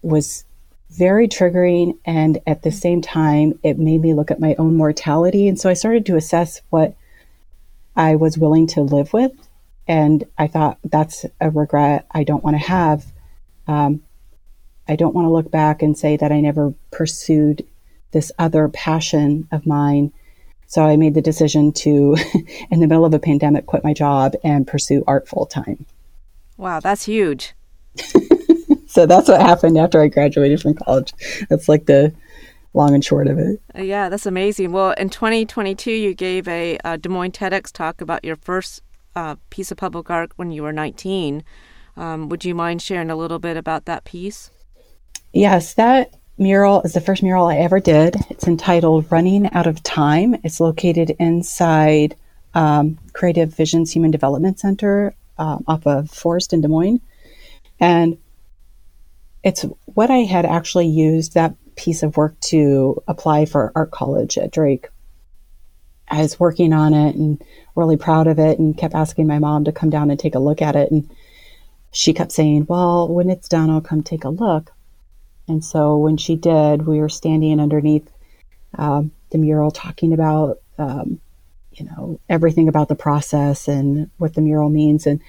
was 0.01 0.45
very 0.91 1.27
triggering. 1.27 1.97
And 2.05 2.39
at 2.47 2.63
the 2.63 2.71
same 2.71 3.01
time, 3.01 3.59
it 3.63 3.77
made 3.77 4.01
me 4.01 4.13
look 4.13 4.31
at 4.31 4.39
my 4.39 4.55
own 4.57 4.75
mortality. 4.75 5.47
And 5.47 5.59
so 5.59 5.69
I 5.69 5.73
started 5.73 6.05
to 6.07 6.15
assess 6.15 6.61
what 6.69 6.95
I 7.95 8.15
was 8.15 8.37
willing 8.37 8.67
to 8.67 8.81
live 8.81 9.11
with. 9.11 9.31
And 9.87 10.23
I 10.37 10.47
thought 10.47 10.77
that's 10.83 11.25
a 11.41 11.49
regret 11.49 12.05
I 12.11 12.23
don't 12.23 12.43
want 12.43 12.55
to 12.55 12.67
have. 12.67 13.05
Um, 13.67 14.01
I 14.89 14.97
don't 14.97 15.15
want 15.15 15.25
to 15.25 15.31
look 15.31 15.49
back 15.49 15.81
and 15.81 15.97
say 15.97 16.17
that 16.17 16.31
I 16.31 16.41
never 16.41 16.73
pursued 16.91 17.65
this 18.11 18.31
other 18.39 18.67
passion 18.67 19.47
of 19.51 19.65
mine 19.65 20.11
so 20.69 20.83
I 20.83 20.97
made 20.97 21.15
the 21.15 21.21
decision 21.21 21.71
to, 21.73 22.15
in 22.69 22.79
the 22.79 22.85
middle 22.85 23.03
of 23.03 23.13
a 23.15 23.19
pandemic, 23.19 23.65
quit 23.65 23.83
my 23.83 23.91
job 23.91 24.35
and 24.43 24.67
pursue 24.67 25.03
art 25.07 25.27
full 25.27 25.47
time. 25.47 25.87
Wow, 26.57 26.79
that's 26.79 27.05
huge. 27.05 27.55
so 28.87 29.07
that's 29.07 29.27
what 29.27 29.41
happened 29.41 29.79
after 29.79 29.99
I 29.99 30.09
graduated 30.09 30.61
from 30.61 30.75
college. 30.75 31.11
That's 31.49 31.67
like 31.67 31.87
the 31.87 32.13
long 32.75 32.93
and 32.93 33.03
short 33.03 33.25
of 33.25 33.39
it. 33.39 33.59
Uh, 33.75 33.81
yeah, 33.81 34.09
that's 34.09 34.27
amazing. 34.27 34.71
Well, 34.71 34.91
in 34.91 35.09
2022, 35.09 35.91
you 35.91 36.13
gave 36.13 36.47
a, 36.47 36.77
a 36.85 36.99
Des 36.99 37.09
Moines 37.09 37.31
TEDx 37.31 37.71
talk 37.71 37.99
about 37.99 38.23
your 38.23 38.35
first 38.35 38.83
uh, 39.15 39.37
piece 39.49 39.71
of 39.71 39.77
public 39.79 40.11
art 40.11 40.33
when 40.35 40.51
you 40.51 40.61
were 40.61 40.71
19. 40.71 41.43
Um, 41.97 42.29
would 42.29 42.45
you 42.45 42.53
mind 42.53 42.83
sharing 42.83 43.09
a 43.09 43.15
little 43.15 43.39
bit 43.39 43.57
about 43.57 43.85
that 43.85 44.03
piece? 44.03 44.51
Yes, 45.33 45.75
that 45.75 46.15
mural 46.39 46.81
is 46.81 46.93
the 46.93 47.01
first 47.01 47.21
mural 47.21 47.45
I 47.45 47.57
ever 47.57 47.79
did. 47.79 48.15
It's 48.29 48.47
entitled 48.47 49.11
Running 49.11 49.51
Out 49.53 49.67
of 49.67 49.83
Time. 49.83 50.35
It's 50.43 50.59
located 50.59 51.15
inside 51.19 52.15
um, 52.55 52.97
Creative 53.13 53.53
Visions 53.53 53.91
Human 53.91 54.09
Development 54.09 54.59
Center 54.59 55.13
um, 55.37 55.63
off 55.67 55.85
of 55.85 56.09
Forest 56.09 56.53
in 56.53 56.61
Des 56.61 56.67
Moines. 56.67 56.99
And 57.79 58.17
it's 59.43 59.65
what 59.85 60.09
I 60.09 60.19
had 60.19 60.45
actually 60.45 60.87
used 60.87 61.35
that 61.35 61.53
piece 61.75 62.01
of 62.01 62.17
work 62.17 62.39
to 62.39 63.01
apply 63.07 63.45
for 63.45 63.71
art 63.75 63.91
college 63.91 64.37
at 64.39 64.51
Drake. 64.51 64.89
I 66.09 66.23
was 66.23 66.39
working 66.39 66.73
on 66.73 66.95
it 66.95 67.15
and 67.15 67.41
really 67.75 67.97
proud 67.97 68.25
of 68.25 68.39
it 68.39 68.57
and 68.57 68.75
kept 68.75 68.95
asking 68.95 69.27
my 69.27 69.37
mom 69.37 69.65
to 69.65 69.71
come 69.71 69.91
down 69.91 70.09
and 70.09 70.19
take 70.19 70.33
a 70.33 70.39
look 70.39 70.59
at 70.63 70.75
it. 70.75 70.89
And 70.89 71.07
she 71.91 72.13
kept 72.13 72.31
saying, 72.31 72.65
Well, 72.67 73.07
when 73.07 73.29
it's 73.29 73.47
done, 73.47 73.69
I'll 73.69 73.79
come 73.79 74.01
take 74.01 74.23
a 74.23 74.29
look. 74.29 74.73
And 75.49 75.63
so 75.63 75.97
when 75.97 76.17
she 76.17 76.35
did, 76.35 76.85
we 76.85 76.99
were 76.99 77.09
standing 77.09 77.59
underneath 77.59 78.09
um, 78.77 79.11
the 79.31 79.37
mural 79.37 79.71
talking 79.71 80.13
about, 80.13 80.61
um, 80.77 81.19
you 81.73 81.85
know, 81.85 82.19
everything 82.29 82.67
about 82.67 82.87
the 82.87 82.95
process 82.95 83.67
and 83.67 84.09
what 84.17 84.35
the 84.35 84.41
mural 84.41 84.69
means. 84.69 85.07
And 85.07 85.21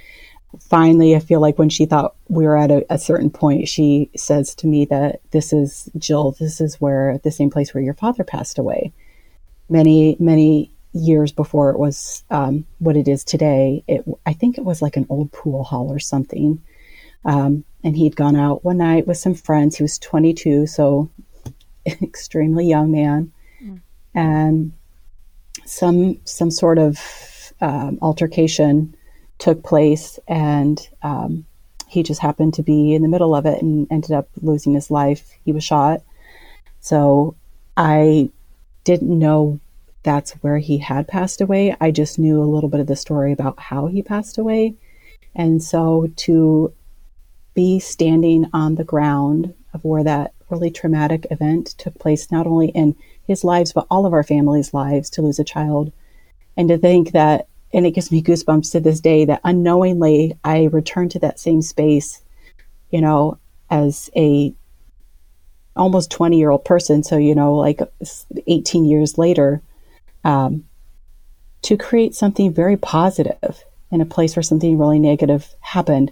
finally, 0.69 1.15
I 1.15 1.21
feel 1.21 1.41
like 1.41 1.59
when 1.59 1.69
she 1.69 1.87
thought 1.87 2.17
we 2.29 2.45
were 2.45 2.57
at 2.57 2.71
a, 2.71 2.85
a, 2.91 2.99
certain 2.99 3.31
point, 3.31 3.69
she 3.69 4.11
says 4.17 4.55
to 4.57 4.67
me 4.67 4.85
that 4.87 5.21
this 5.31 5.53
is 5.53 5.89
Jill, 5.97 6.33
this 6.33 6.61
is 6.61 6.81
where 6.81 7.19
the 7.19 7.31
same 7.31 7.51
place 7.51 7.73
where 7.73 7.83
your 7.83 7.95
father 7.95 8.25
passed 8.25 8.59
away. 8.59 8.93
Many, 9.69 10.17
many 10.19 10.73
years 10.93 11.31
before 11.31 11.71
it 11.71 11.79
was 11.79 12.25
um, 12.31 12.67
what 12.79 12.97
it 12.97 13.07
is 13.07 13.23
today. 13.23 13.85
It, 13.87 14.05
I 14.27 14.33
think 14.33 14.59
it 14.59 14.65
was 14.65 14.83
like 14.83 14.97
an 14.97 15.07
old 15.09 15.31
pool 15.33 15.63
hall 15.63 15.93
or 15.93 16.01
something. 16.01 16.61
Um, 17.25 17.65
and 17.83 17.97
he'd 17.97 18.17
gone 18.17 18.37
out 18.37 18.65
one 18.65 18.79
night 18.79 19.07
with 19.07 19.17
some 19.17 19.35
friends. 19.35 19.77
He 19.77 19.83
was 19.83 19.99
22, 19.99 20.67
so 20.67 21.11
extremely 21.87 22.67
young 22.67 22.91
man, 22.91 23.33
mm. 23.63 23.81
and 24.15 24.73
some 25.65 26.19
some 26.25 26.51
sort 26.51 26.79
of 26.79 27.53
um, 27.61 27.99
altercation 28.03 28.95
took 29.39 29.63
place, 29.63 30.19
and 30.29 30.89
um, 31.03 31.47
he 31.91 32.03
just 32.05 32.21
happened 32.21 32.55
to 32.55 32.63
be 32.63 32.95
in 32.95 33.03
the 33.03 33.09
middle 33.09 33.35
of 33.35 33.47
it 33.47 33.61
and 33.63 33.91
ended 33.91 34.13
up 34.13 34.29
losing 34.41 34.75
his 34.75 34.91
life. 34.93 35.33
He 35.45 35.53
was 35.53 35.65
shot. 35.65 36.03
So 36.79 37.35
I 37.77 38.31
didn't 38.85 39.19
know 39.19 39.59
that's 40.03 40.33
where 40.43 40.59
he 40.59 40.79
had 40.79 41.09
passed 41.09 41.41
away. 41.41 41.77
I 41.81 41.91
just 41.91 42.19
knew 42.19 42.41
a 42.41 42.45
little 42.45 42.71
bit 42.71 42.81
of 42.81 42.87
the 42.87 42.97
story 42.97 43.33
about 43.33 43.59
how 43.59 43.87
he 43.87 44.03
passed 44.03 44.39
away. 44.39 44.75
And 45.35 45.63
so 45.63 46.09
to 46.17 46.73
be 47.61 47.79
standing 47.79 48.47
on 48.55 48.77
the 48.77 48.85
ground 48.85 49.53
of 49.75 49.85
where 49.85 50.03
that 50.03 50.33
really 50.49 50.71
traumatic 50.71 51.27
event 51.31 51.67
took 51.77 51.99
place, 51.99 52.33
not 52.33 52.47
only 52.47 52.69
in 52.69 52.97
his 53.27 53.45
lives, 53.45 53.75
but 53.75 53.87
all 53.91 54.07
of 54.07 54.15
our 54.15 54.23
family's 54.23 54.73
lives 54.73 55.11
to 55.11 55.21
lose 55.21 55.39
a 55.39 55.45
child. 55.45 55.93
And 56.57 56.71
to 56.71 56.79
think 56.79 57.13
that, 57.13 57.49
and 57.75 57.85
it 57.85 57.91
gives 57.91 58.11
me 58.11 58.23
goosebumps 58.23 58.73
to 58.73 58.81
this 58.81 58.99
day, 58.99 59.27
that 59.27 59.43
unknowingly 59.45 60.39
I 60.43 60.71
returned 60.73 61.11
to 61.11 61.19
that 61.19 61.39
same 61.39 61.61
space, 61.61 62.23
you 62.91 63.03
know, 63.03 63.37
as 63.69 64.09
a 64.17 64.55
almost 65.77 66.11
20 66.11 66.39
year 66.39 66.49
old 66.49 66.65
person. 66.65 67.03
So, 67.03 67.19
you 67.19 67.35
know, 67.35 67.57
like 67.57 67.81
18 68.47 68.87
years 68.87 69.19
later, 69.19 69.61
um, 70.25 70.65
to 71.61 71.77
create 71.77 72.15
something 72.15 72.55
very 72.55 72.79
positive 72.79 73.65
in 73.91 74.01
a 74.01 74.07
place 74.07 74.35
where 74.35 74.43
something 74.43 74.79
really 74.79 74.99
negative 74.99 75.55
happened. 75.61 76.11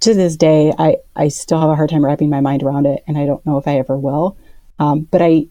To 0.00 0.14
this 0.14 0.36
day, 0.36 0.72
I, 0.78 0.96
I 1.14 1.28
still 1.28 1.60
have 1.60 1.68
a 1.68 1.76
hard 1.76 1.90
time 1.90 2.04
wrapping 2.04 2.30
my 2.30 2.40
mind 2.40 2.62
around 2.62 2.86
it, 2.86 3.04
and 3.06 3.18
I 3.18 3.26
don't 3.26 3.44
know 3.44 3.58
if 3.58 3.68
I 3.68 3.78
ever 3.78 3.98
will. 3.98 4.36
Um, 4.78 5.00
but 5.10 5.20
I 5.20 5.46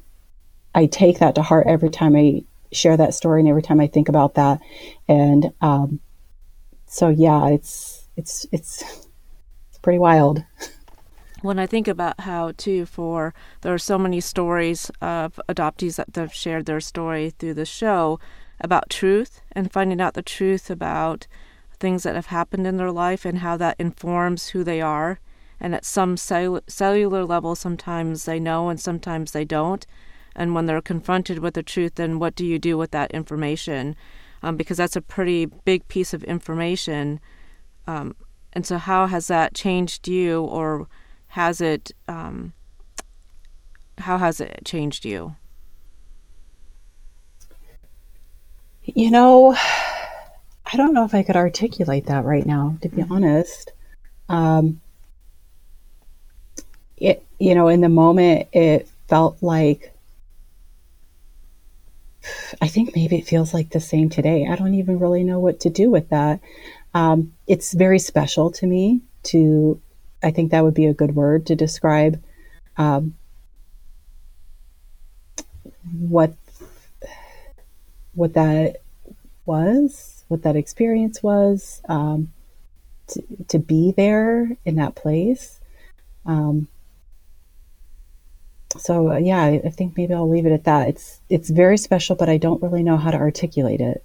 I 0.74 0.86
take 0.88 1.20
that 1.20 1.36
to 1.36 1.42
heart 1.42 1.68
every 1.68 1.90
time 1.90 2.16
I 2.16 2.44
share 2.72 2.98
that 2.98 3.14
story 3.14 3.42
and 3.42 3.50
every 3.50 3.62
time 3.62 3.80
I 3.80 3.88
think 3.88 4.10
about 4.10 4.36
that. 4.36 4.60
And 5.08 5.52
um, 5.62 6.00
so, 6.86 7.10
yeah, 7.10 7.50
it's 7.50 8.08
it's 8.16 8.46
it's 8.52 8.84
it's 9.70 9.78
pretty 9.82 10.00
wild. 10.00 10.44
when 11.42 11.60
I 11.60 11.66
think 11.66 11.88
about 11.88 12.22
how 12.22 12.52
too 12.58 12.86
for 12.86 13.34
there 13.62 13.74
are 13.74 13.80
so 13.80 13.98
many 13.98 14.20
stories 14.20 14.92
of 15.02 15.40
adoptees 15.48 15.96
that 15.96 16.16
have 16.16 16.34
shared 16.34 16.66
their 16.66 16.82
story 16.82 17.30
through 17.30 17.54
the 17.54 17.66
show 17.66 18.20
about 18.60 18.90
truth 18.90 19.42
and 19.52 19.72
finding 19.72 20.02
out 20.02 20.16
the 20.16 20.22
truth 20.22 20.70
about 20.70 21.28
things 21.80 22.04
that 22.04 22.16
have 22.16 22.28
happened 22.28 22.68
in 22.68 22.78
their 22.78 22.92
life 22.92 23.26
and 23.26 23.40
how 23.40 23.58
that 23.58 23.76
informs 23.80 24.50
who 24.50 24.64
they 24.64 24.82
are. 24.82 25.20
And 25.60 25.76
at 25.76 25.86
some 25.86 26.18
cell- 26.18 26.62
cellular 26.68 27.26
level 27.26 27.56
sometimes 27.56 28.26
they 28.26 28.40
know 28.40 28.70
and 28.70 28.80
sometimes 28.80 29.32
they 29.32 29.46
don't. 29.46 29.86
And 30.36 30.54
when 30.54 30.66
they're 30.66 30.82
confronted 30.82 31.40
with 31.40 31.54
the 31.54 31.64
truth 31.64 31.96
then 31.96 32.20
what 32.20 32.36
do 32.36 32.46
you 32.46 32.60
do 32.60 32.78
with 32.78 32.92
that 32.92 33.12
information? 33.12 33.96
Um, 34.42 34.56
because 34.56 34.78
that's 34.78 34.96
a 34.96 35.02
pretty 35.02 35.46
big 35.46 35.88
piece 35.88 36.14
of 36.14 36.24
information. 36.24 37.20
Um, 37.88 38.16
and 38.54 38.66
so 38.66 38.78
how 38.78 39.08
has 39.08 39.28
that 39.28 39.54
changed 39.54 40.08
you 40.08 40.44
or 40.44 40.88
has 41.30 41.62
it 41.62 41.92
um, 42.08 42.54
how 44.00 44.18
has 44.18 44.40
it 44.40 44.62
changed 44.66 45.06
you? 45.06 45.36
You 48.84 49.12
know 49.12 49.56
i 50.72 50.78
don't 50.78 50.94
know 50.94 51.06
if 51.06 51.14
i 51.14 51.24
could 51.24 51.36
articulate 51.36 52.06
that 52.08 52.26
right 52.26 52.46
now 52.46 52.78
to 52.82 52.90
be 52.90 53.04
honest. 53.10 53.72
Um, 54.28 54.82
it 56.98 57.26
you 57.40 57.56
know 57.56 57.68
in 57.68 57.82
the 57.82 57.90
moment 57.90 58.48
it 58.54 58.88
felt 59.08 59.42
like 59.42 59.94
i 62.62 62.68
think 62.68 62.96
maybe 62.96 63.18
it 63.18 63.26
feels 63.26 63.54
like 63.54 63.70
the 63.72 63.80
same 63.80 64.10
today. 64.10 64.48
I 64.48 64.56
don't 64.56 64.76
even 64.76 65.00
really 65.00 65.24
know 65.24 65.40
what 65.40 65.62
to 65.62 65.70
do 65.70 65.90
with 65.90 66.10
that. 66.10 66.40
Um, 66.94 67.34
it's 67.48 67.74
very 67.74 68.00
special 68.00 68.52
to 68.52 68.68
me 68.68 69.02
to 69.24 69.80
I 70.22 70.32
think 70.32 70.52
that 70.52 70.64
would 70.64 70.74
be 70.74 70.86
a 70.88 70.94
good 70.94 71.16
word 71.16 71.46
to 71.48 71.56
describe 71.56 72.22
um, 72.78 73.16
what 76.00 76.34
what 78.14 78.34
that 78.34 78.82
was, 79.46 80.19
what 80.30 80.44
that 80.44 80.56
experience 80.56 81.22
was, 81.22 81.82
um, 81.90 82.32
to, 83.08 83.22
to 83.50 83.60
be 83.60 83.92
there 83.92 84.58
in 84.66 84.76
that 84.76 84.96
place. 84.96 85.60
Um, 86.26 86.68
so 88.78 89.12
uh, 89.12 89.18
yeah, 89.18 89.42
I, 89.42 89.62
I 89.66 89.70
think 89.70 89.98
maybe 89.98 90.14
I'll 90.14 90.30
leave 90.30 90.46
it 90.46 90.54
at 90.54 90.64
that. 90.64 90.88
It's 90.88 91.20
it's 91.30 91.50
very 91.50 91.78
special, 91.78 92.16
but 92.16 92.30
I 92.30 92.38
don't 92.38 92.62
really 92.62 92.84
know 92.84 92.98
how 92.98 93.12
to 93.12 93.18
articulate 93.18 93.82
it. 93.82 94.04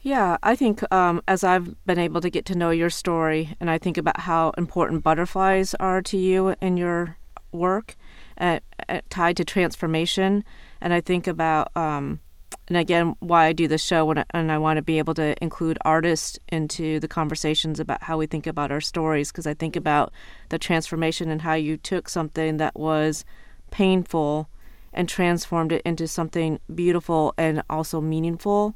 Yeah, 0.00 0.38
I 0.42 0.56
think 0.56 0.90
um, 0.92 1.22
as 1.26 1.44
I've 1.44 1.74
been 1.84 1.98
able 1.98 2.20
to 2.20 2.30
get 2.30 2.46
to 2.46 2.54
know 2.54 2.70
your 2.70 2.88
story, 2.88 3.56
and 3.60 3.68
I 3.68 3.78
think 3.78 3.98
about 3.98 4.20
how 4.20 4.50
important 4.56 5.02
butterflies 5.02 5.74
are 5.74 6.00
to 6.02 6.16
you 6.16 6.54
in 6.62 6.76
your 6.76 7.18
work, 7.52 7.96
uh, 8.38 8.60
uh, 8.88 9.00
tied 9.10 9.36
to 9.38 9.44
transformation, 9.44 10.44
and 10.80 10.94
I 10.94 11.00
think 11.00 11.26
about, 11.26 11.76
um, 11.76 12.20
and 12.68 12.76
again, 12.76 13.16
why 13.20 13.46
I 13.46 13.52
do 13.52 13.66
this 13.66 13.82
show, 13.82 14.04
when 14.04 14.18
I, 14.18 14.24
and 14.30 14.52
I 14.52 14.58
want 14.58 14.76
to 14.76 14.82
be 14.82 14.98
able 14.98 15.14
to 15.14 15.34
include 15.42 15.78
artists 15.84 16.38
into 16.48 17.00
the 17.00 17.08
conversations 17.08 17.80
about 17.80 18.02
how 18.02 18.18
we 18.18 18.26
think 18.26 18.46
about 18.46 18.70
our 18.70 18.80
stories, 18.80 19.32
because 19.32 19.46
I 19.46 19.54
think 19.54 19.74
about 19.74 20.12
the 20.50 20.58
transformation 20.58 21.30
and 21.30 21.42
how 21.42 21.54
you 21.54 21.76
took 21.76 22.08
something 22.08 22.58
that 22.58 22.78
was 22.78 23.24
painful 23.70 24.48
and 24.92 25.08
transformed 25.08 25.72
it 25.72 25.82
into 25.84 26.06
something 26.06 26.60
beautiful 26.74 27.34
and 27.36 27.62
also 27.68 28.00
meaningful 28.00 28.74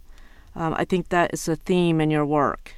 um, 0.54 0.74
I 0.76 0.84
think 0.84 1.08
that 1.08 1.32
is 1.32 1.48
a 1.48 1.56
theme 1.56 2.00
in 2.00 2.10
your 2.10 2.26
work. 2.26 2.74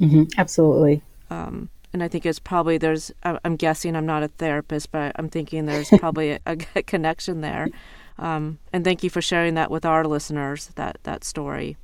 Mm-hmm. 0.00 0.24
Absolutely. 0.36 1.02
Um, 1.30 1.68
and 1.92 2.02
I 2.02 2.08
think 2.08 2.26
it's 2.26 2.40
probably 2.40 2.76
there's. 2.76 3.12
I'm 3.22 3.56
guessing 3.56 3.94
I'm 3.94 4.06
not 4.06 4.24
a 4.24 4.28
therapist, 4.28 4.90
but 4.90 5.12
I'm 5.16 5.28
thinking 5.28 5.66
there's 5.66 5.88
probably 5.98 6.32
a, 6.32 6.40
a, 6.46 6.56
connection 6.82 7.40
there. 7.40 7.68
Um, 8.18 8.58
and 8.72 8.84
thank 8.84 9.02
you 9.02 9.10
for 9.10 9.22
sharing 9.22 9.54
that 9.54 9.70
with 9.70 9.84
our 9.84 10.04
listeners. 10.04 10.68
That 10.76 10.98
that 11.02 11.24
story. 11.24 11.76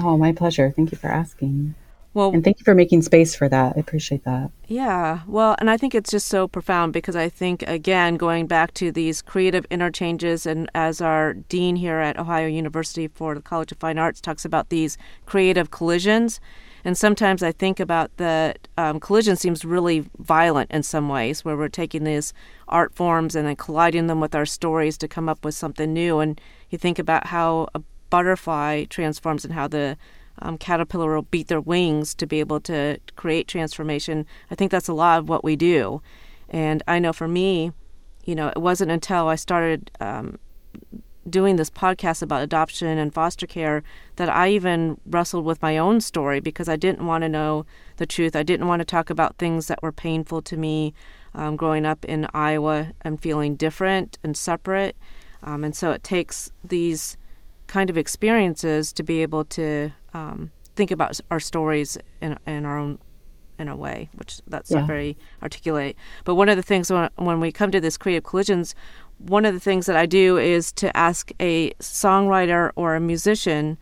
Oh, 0.00 0.16
my 0.16 0.32
pleasure. 0.32 0.72
Thank 0.74 0.92
you 0.92 0.98
for 0.98 1.08
asking. 1.08 1.74
Well, 2.14 2.32
and 2.32 2.44
thank 2.44 2.58
you 2.58 2.64
for 2.64 2.74
making 2.74 3.02
space 3.02 3.34
for 3.34 3.48
that. 3.48 3.74
I 3.74 3.80
appreciate 3.80 4.24
that. 4.24 4.50
Yeah. 4.66 5.20
Well, 5.26 5.56
and 5.58 5.70
I 5.70 5.78
think 5.78 5.94
it's 5.94 6.10
just 6.10 6.28
so 6.28 6.46
profound 6.46 6.92
because 6.92 7.16
I 7.16 7.30
think, 7.30 7.62
again, 7.62 8.16
going 8.16 8.46
back 8.46 8.74
to 8.74 8.92
these 8.92 9.22
creative 9.22 9.64
interchanges, 9.70 10.44
and 10.44 10.70
as 10.74 11.00
our 11.00 11.32
dean 11.32 11.76
here 11.76 11.98
at 11.98 12.18
Ohio 12.18 12.46
University 12.46 13.08
for 13.08 13.34
the 13.34 13.40
College 13.40 13.72
of 13.72 13.78
Fine 13.78 13.98
Arts 13.98 14.20
talks 14.20 14.44
about 14.44 14.68
these 14.68 14.98
creative 15.24 15.70
collisions. 15.70 16.38
And 16.84 16.98
sometimes 16.98 17.42
I 17.42 17.52
think 17.52 17.78
about 17.78 18.16
that 18.16 18.68
um, 18.76 18.98
collision 18.98 19.36
seems 19.36 19.64
really 19.64 20.04
violent 20.18 20.70
in 20.70 20.82
some 20.82 21.08
ways, 21.08 21.44
where 21.44 21.56
we're 21.56 21.68
taking 21.68 22.04
these 22.04 22.32
art 22.68 22.94
forms 22.94 23.36
and 23.36 23.46
then 23.46 23.56
colliding 23.56 24.08
them 24.08 24.20
with 24.20 24.34
our 24.34 24.46
stories 24.46 24.98
to 24.98 25.08
come 25.08 25.28
up 25.28 25.44
with 25.44 25.54
something 25.54 25.92
new. 25.92 26.18
And 26.18 26.40
you 26.70 26.78
think 26.78 26.98
about 26.98 27.28
how 27.28 27.68
a 27.74 27.82
butterfly 28.10 28.84
transforms 28.84 29.44
and 29.44 29.54
how 29.54 29.68
the 29.68 29.96
um, 30.40 30.58
caterpillar 30.58 31.14
will 31.14 31.22
beat 31.22 31.48
their 31.48 31.60
wings 31.60 32.14
to 32.16 32.26
be 32.26 32.40
able 32.40 32.60
to 32.60 32.98
create 33.16 33.46
transformation. 33.46 34.26
I 34.50 34.54
think 34.54 34.70
that's 34.70 34.88
a 34.88 34.94
lot 34.94 35.18
of 35.18 35.28
what 35.28 35.44
we 35.44 35.56
do. 35.56 36.02
And 36.48 36.82
I 36.88 36.98
know 36.98 37.12
for 37.12 37.28
me, 37.28 37.72
you 38.24 38.34
know, 38.34 38.48
it 38.48 38.58
wasn't 38.58 38.90
until 38.90 39.28
I 39.28 39.36
started 39.36 39.90
um, 40.00 40.38
doing 41.28 41.56
this 41.56 41.70
podcast 41.70 42.22
about 42.22 42.42
adoption 42.42 42.98
and 42.98 43.14
foster 43.14 43.46
care 43.46 43.82
that 44.16 44.28
I 44.28 44.50
even 44.50 45.00
wrestled 45.06 45.44
with 45.44 45.62
my 45.62 45.78
own 45.78 46.00
story 46.00 46.40
because 46.40 46.68
I 46.68 46.76
didn't 46.76 47.06
want 47.06 47.22
to 47.22 47.28
know 47.28 47.64
the 47.96 48.06
truth. 48.06 48.34
I 48.34 48.42
didn't 48.42 48.66
want 48.66 48.80
to 48.80 48.84
talk 48.84 49.10
about 49.10 49.36
things 49.38 49.68
that 49.68 49.82
were 49.82 49.92
painful 49.92 50.42
to 50.42 50.56
me 50.56 50.94
um, 51.34 51.56
growing 51.56 51.86
up 51.86 52.04
in 52.04 52.26
Iowa 52.34 52.92
and 53.02 53.20
feeling 53.20 53.56
different 53.56 54.18
and 54.22 54.36
separate. 54.36 54.96
Um, 55.42 55.64
and 55.64 55.74
so 55.74 55.90
it 55.92 56.02
takes 56.02 56.50
these 56.62 57.16
kind 57.66 57.88
of 57.88 57.96
experiences 57.96 58.92
to 58.92 59.02
be 59.02 59.22
able 59.22 59.44
to 59.46 59.92
um, 60.14 60.50
think 60.76 60.90
about 60.90 61.18
our 61.30 61.40
stories 61.40 61.96
in, 62.20 62.38
in 62.46 62.64
our 62.64 62.78
own 62.78 62.98
in 63.58 63.68
a 63.68 63.76
way, 63.76 64.10
which 64.14 64.40
that's 64.46 64.70
yeah. 64.70 64.78
not 64.78 64.86
very 64.86 65.16
articulate. 65.42 65.96
But 66.24 66.34
one 66.34 66.48
of 66.48 66.56
the 66.56 66.62
things 66.62 66.90
when, 66.90 67.08
when 67.16 67.40
we 67.40 67.52
come 67.52 67.70
to 67.70 67.80
this 67.80 67.96
creative 67.96 68.24
collisions, 68.24 68.74
one 69.22 69.44
of 69.44 69.54
the 69.54 69.60
things 69.60 69.86
that 69.86 69.96
I 69.96 70.06
do 70.06 70.38
is 70.38 70.72
to 70.72 70.94
ask 70.96 71.32
a 71.40 71.72
songwriter 71.74 72.70
or 72.76 72.94
a 72.94 73.00
musician 73.00 73.78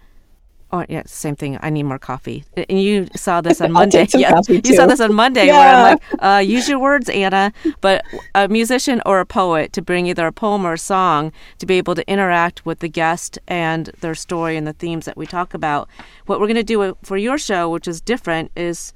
Oh 0.73 0.85
yeah, 0.89 1.03
same 1.07 1.35
thing. 1.35 1.59
I 1.63 1.71
need 1.71 1.83
more 1.83 1.99
coffee. 1.99 2.45
And 2.57 2.81
you 2.81 3.09
saw 3.17 3.41
this 3.41 3.61
on 3.61 3.73
Monday. 3.73 4.07
yeah, 4.15 4.41
you 4.49 4.75
saw 4.75 4.87
this 4.87 5.01
on 5.01 5.13
Monday 5.13 5.47
yeah. 5.47 5.59
where 5.59 5.69
I'm 5.69 5.83
like, 5.83 6.23
uh, 6.23 6.39
use 6.39 6.69
your 6.69 6.79
words, 6.79 7.09
Anna. 7.09 7.53
But 7.81 8.05
a 8.35 8.47
musician 8.47 9.03
or 9.05 9.19
a 9.19 9.27
poet 9.27 9.73
to 9.73 9.83
bring 9.83 10.07
either 10.07 10.27
a 10.27 10.33
poem 10.33 10.65
or 10.65 10.75
a 10.75 10.79
song 10.79 11.33
to 11.59 11.67
be 11.67 11.77
able 11.79 11.97
to 11.97 12.09
interact 12.09 12.65
with 12.65 12.79
the 12.79 12.89
guest 12.89 13.39
and 13.49 13.87
their 14.01 14.15
story 14.15 14.57
and 14.57 14.67
the 14.67 14.73
themes 14.73 15.07
that 15.07 15.17
we 15.17 15.27
talk 15.27 15.55
about. 15.55 15.89
What 16.27 16.39
we're 16.41 16.47
going 16.47 16.55
to 16.55 16.63
do 16.63 16.97
for 17.03 17.17
your 17.17 17.37
show, 17.37 17.69
which 17.69 17.89
is 17.89 18.01
different, 18.01 18.53
is 18.55 18.93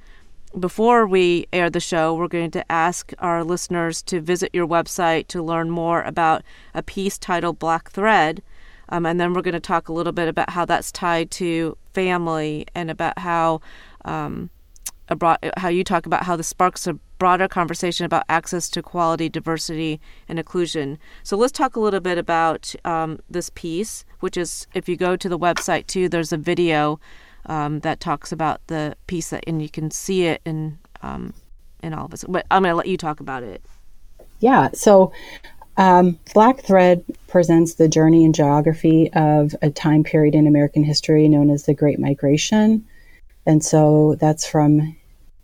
before 0.59 1.05
we 1.05 1.47
air 1.51 1.69
the 1.69 1.79
show, 1.79 2.13
we're 2.13 2.27
going 2.27 2.51
to 2.51 2.71
ask 2.71 3.11
our 3.19 3.43
listeners 3.43 4.01
to 4.03 4.21
visit 4.21 4.51
your 4.53 4.67
website 4.67 5.27
to 5.27 5.43
learn 5.43 5.69
more 5.69 6.01
about 6.03 6.43
a 6.73 6.81
piece 6.81 7.17
titled 7.17 7.59
Black 7.59 7.89
Thread 7.91 8.41
um, 8.89 9.05
and 9.05 9.19
then 9.19 9.33
we're 9.33 9.41
going 9.41 9.53
to 9.53 9.59
talk 9.59 9.89
a 9.89 9.93
little 9.93 10.13
bit 10.13 10.27
about 10.27 10.51
how 10.51 10.65
that's 10.65 10.91
tied 10.91 11.31
to 11.31 11.77
family 11.93 12.65
and 12.75 12.91
about 12.91 13.19
how 13.19 13.61
um, 14.03 14.49
how 15.57 15.67
you 15.67 15.83
talk 15.83 16.05
about 16.07 16.23
how 16.23 16.35
this 16.35 16.47
sparks 16.47 16.87
a 16.87 16.93
broader 17.19 17.47
conversation 17.47 18.05
about 18.05 18.23
access 18.27 18.69
to 18.69 18.81
quality, 18.81 19.29
diversity, 19.29 20.01
and 20.27 20.39
inclusion. 20.39 20.97
So 21.23 21.37
let's 21.37 21.51
talk 21.51 21.75
a 21.75 21.79
little 21.79 21.99
bit 21.99 22.17
about 22.17 22.73
um, 22.83 23.19
this 23.29 23.51
piece, 23.51 24.03
which 24.19 24.35
is 24.35 24.67
if 24.73 24.89
you 24.89 24.97
go 24.97 25.15
to 25.15 25.29
the 25.29 25.37
website 25.37 25.85
too, 25.85 26.09
there's 26.09 26.33
a 26.33 26.37
video 26.37 26.99
um, 27.47 27.79
that 27.81 27.99
talks 27.99 28.31
about 28.31 28.65
the 28.67 28.95
piece 29.07 29.29
that, 29.29 29.43
and 29.47 29.61
you 29.61 29.69
can 29.69 29.91
see 29.91 30.25
it 30.25 30.41
in 30.45 30.77
um, 31.01 31.33
in 31.83 31.93
all 31.93 32.05
of 32.05 32.13
us. 32.13 32.23
But 32.27 32.45
I'm 32.51 32.63
going 32.63 32.71
to 32.71 32.75
let 32.75 32.87
you 32.87 32.97
talk 32.97 33.19
about 33.19 33.43
it. 33.43 33.61
Yeah. 34.39 34.69
So 34.73 35.11
um, 35.77 36.19
Black 36.33 36.61
Thread 36.61 37.03
presents 37.27 37.75
the 37.75 37.87
journey 37.87 38.25
and 38.25 38.33
geography 38.33 39.11
of 39.13 39.55
a 39.61 39.69
time 39.69 40.03
period 40.03 40.35
in 40.35 40.47
American 40.47 40.83
history 40.83 41.27
known 41.27 41.49
as 41.49 41.65
the 41.65 41.73
Great 41.73 41.99
Migration. 41.99 42.85
And 43.45 43.63
so 43.63 44.15
that's 44.19 44.47
from 44.47 44.95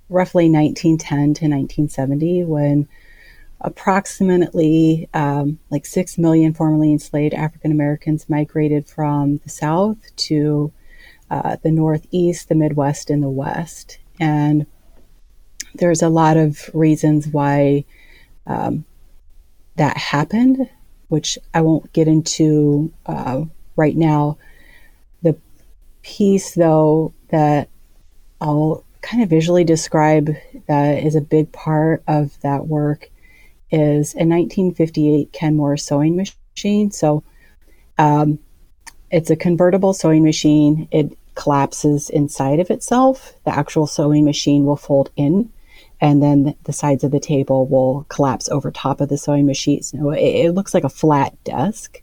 roughly 0.10 0.50
1910 0.50 1.18
to 1.18 1.46
1970 1.46 2.44
when 2.46 2.88
approximately 3.62 5.08
um, 5.14 5.60
like 5.70 5.86
6 5.86 6.18
million 6.18 6.54
formerly 6.54 6.92
enslaved 6.92 7.34
African 7.34 7.72
Americans 7.72 8.30
migrated 8.30 8.88
from 8.88 9.38
the 9.40 9.50
South 9.50 9.98
to 10.16 10.72
uh, 11.32 11.56
the 11.64 11.72
Northeast, 11.72 12.50
the 12.50 12.56
Midwest, 12.56 13.10
and 13.10 13.24
the 13.24 13.30
West. 13.30 14.00
And 14.20 14.66
there's 15.74 16.02
a 16.02 16.10
lot 16.10 16.36
of 16.36 16.70
reasons 16.74 17.26
why 17.30 17.86
um, 18.46 18.84
that 19.78 19.96
happened, 19.96 20.70
which 21.08 21.40
I 21.54 21.62
won't 21.62 21.94
get 21.94 22.10
into 22.10 22.92
uh, 23.06 23.46
right 23.78 23.96
now. 23.96 24.38
The 25.22 25.38
piece, 26.02 26.54
though, 26.54 27.14
that 27.30 27.70
I'll 28.42 28.84
kind 29.00 29.24
of 29.24 29.30
visually 29.30 29.64
describe 29.64 30.36
that 30.68 31.04
is 31.04 31.16
a 31.16 31.22
big 31.22 31.54
part 31.54 32.04
of 32.08 32.38
that 32.42 32.68
work 32.68 33.10
is 33.72 34.14
a 34.16 34.28
1958 34.28 35.32
Kenmore 35.32 35.78
sewing 35.78 36.18
machine. 36.18 36.92
So 36.92 37.24
um, 37.98 38.38
it's 39.10 39.30
a 39.30 39.38
convertible 39.38 39.94
sewing 39.94 40.24
machine. 40.24 40.90
It 40.92 41.18
collapses 41.36 42.10
inside 42.10 42.60
of 42.60 42.70
itself. 42.70 43.34
The 43.46 43.56
actual 43.56 43.88
sewing 43.88 44.26
machine 44.26 44.66
will 44.66 44.76
fold 44.76 45.12
in 45.16 45.52
and 46.02 46.22
then 46.22 46.56
the 46.64 46.74
sides 46.74 47.04
of 47.04 47.12
the 47.12 47.20
table 47.20 47.68
will 47.68 48.06
collapse 48.10 48.50
over 48.50 48.72
top 48.72 49.00
of 49.00 49.10
the 49.10 49.18
sewing 49.18 49.46
machine. 49.46 49.84
So 49.84 50.10
it, 50.10 50.20
it 50.20 50.52
looks 50.52 50.74
like 50.74 50.84
a 50.84 50.90
flat 50.90 51.42
desk, 51.44 52.02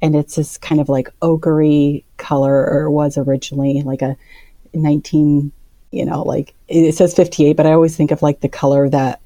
and 0.00 0.16
it's 0.16 0.36
this 0.36 0.56
kind 0.56 0.80
of 0.80 0.88
like 0.88 1.12
ochre 1.20 2.00
color, 2.16 2.66
or 2.66 2.90
was 2.90 3.18
originally 3.18 3.82
like 3.82 4.00
a 4.00 4.16
19, 4.72 5.52
you 5.92 6.04
know, 6.06 6.22
like 6.22 6.54
it 6.66 6.94
says 6.94 7.14
58, 7.14 7.56
but 7.56 7.66
I 7.66 7.72
always 7.72 7.94
think 7.94 8.10
of 8.10 8.22
like 8.22 8.40
the 8.40 8.48
color 8.48 8.88
that 8.88 9.20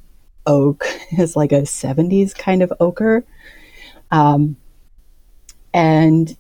oak 0.45 0.87
is 1.17 1.37
like 1.37 1.53
a 1.53 1.63
70s 1.63 2.37
kind 2.37 2.63
of 2.63 2.73
ochre. 2.81 3.25
Um, 4.11 4.57
and 5.73 6.37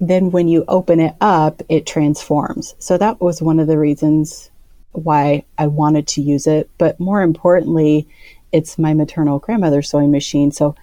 then 0.00 0.30
when 0.30 0.48
you 0.48 0.64
open 0.68 1.00
it 1.00 1.14
up, 1.20 1.62
it 1.68 1.86
transforms. 1.86 2.74
So 2.78 2.98
that 2.98 3.20
was 3.20 3.42
one 3.42 3.58
of 3.58 3.66
the 3.66 3.78
reasons 3.78 4.50
why 4.92 5.44
I 5.58 5.66
wanted 5.66 6.06
to 6.08 6.22
use 6.22 6.46
it. 6.46 6.70
But 6.78 6.98
more 7.00 7.22
importantly, 7.22 8.06
it's 8.52 8.78
my 8.78 8.94
maternal 8.94 9.38
grandmother's 9.38 9.90
sewing 9.90 10.10
machine. 10.10 10.52
So 10.52 10.74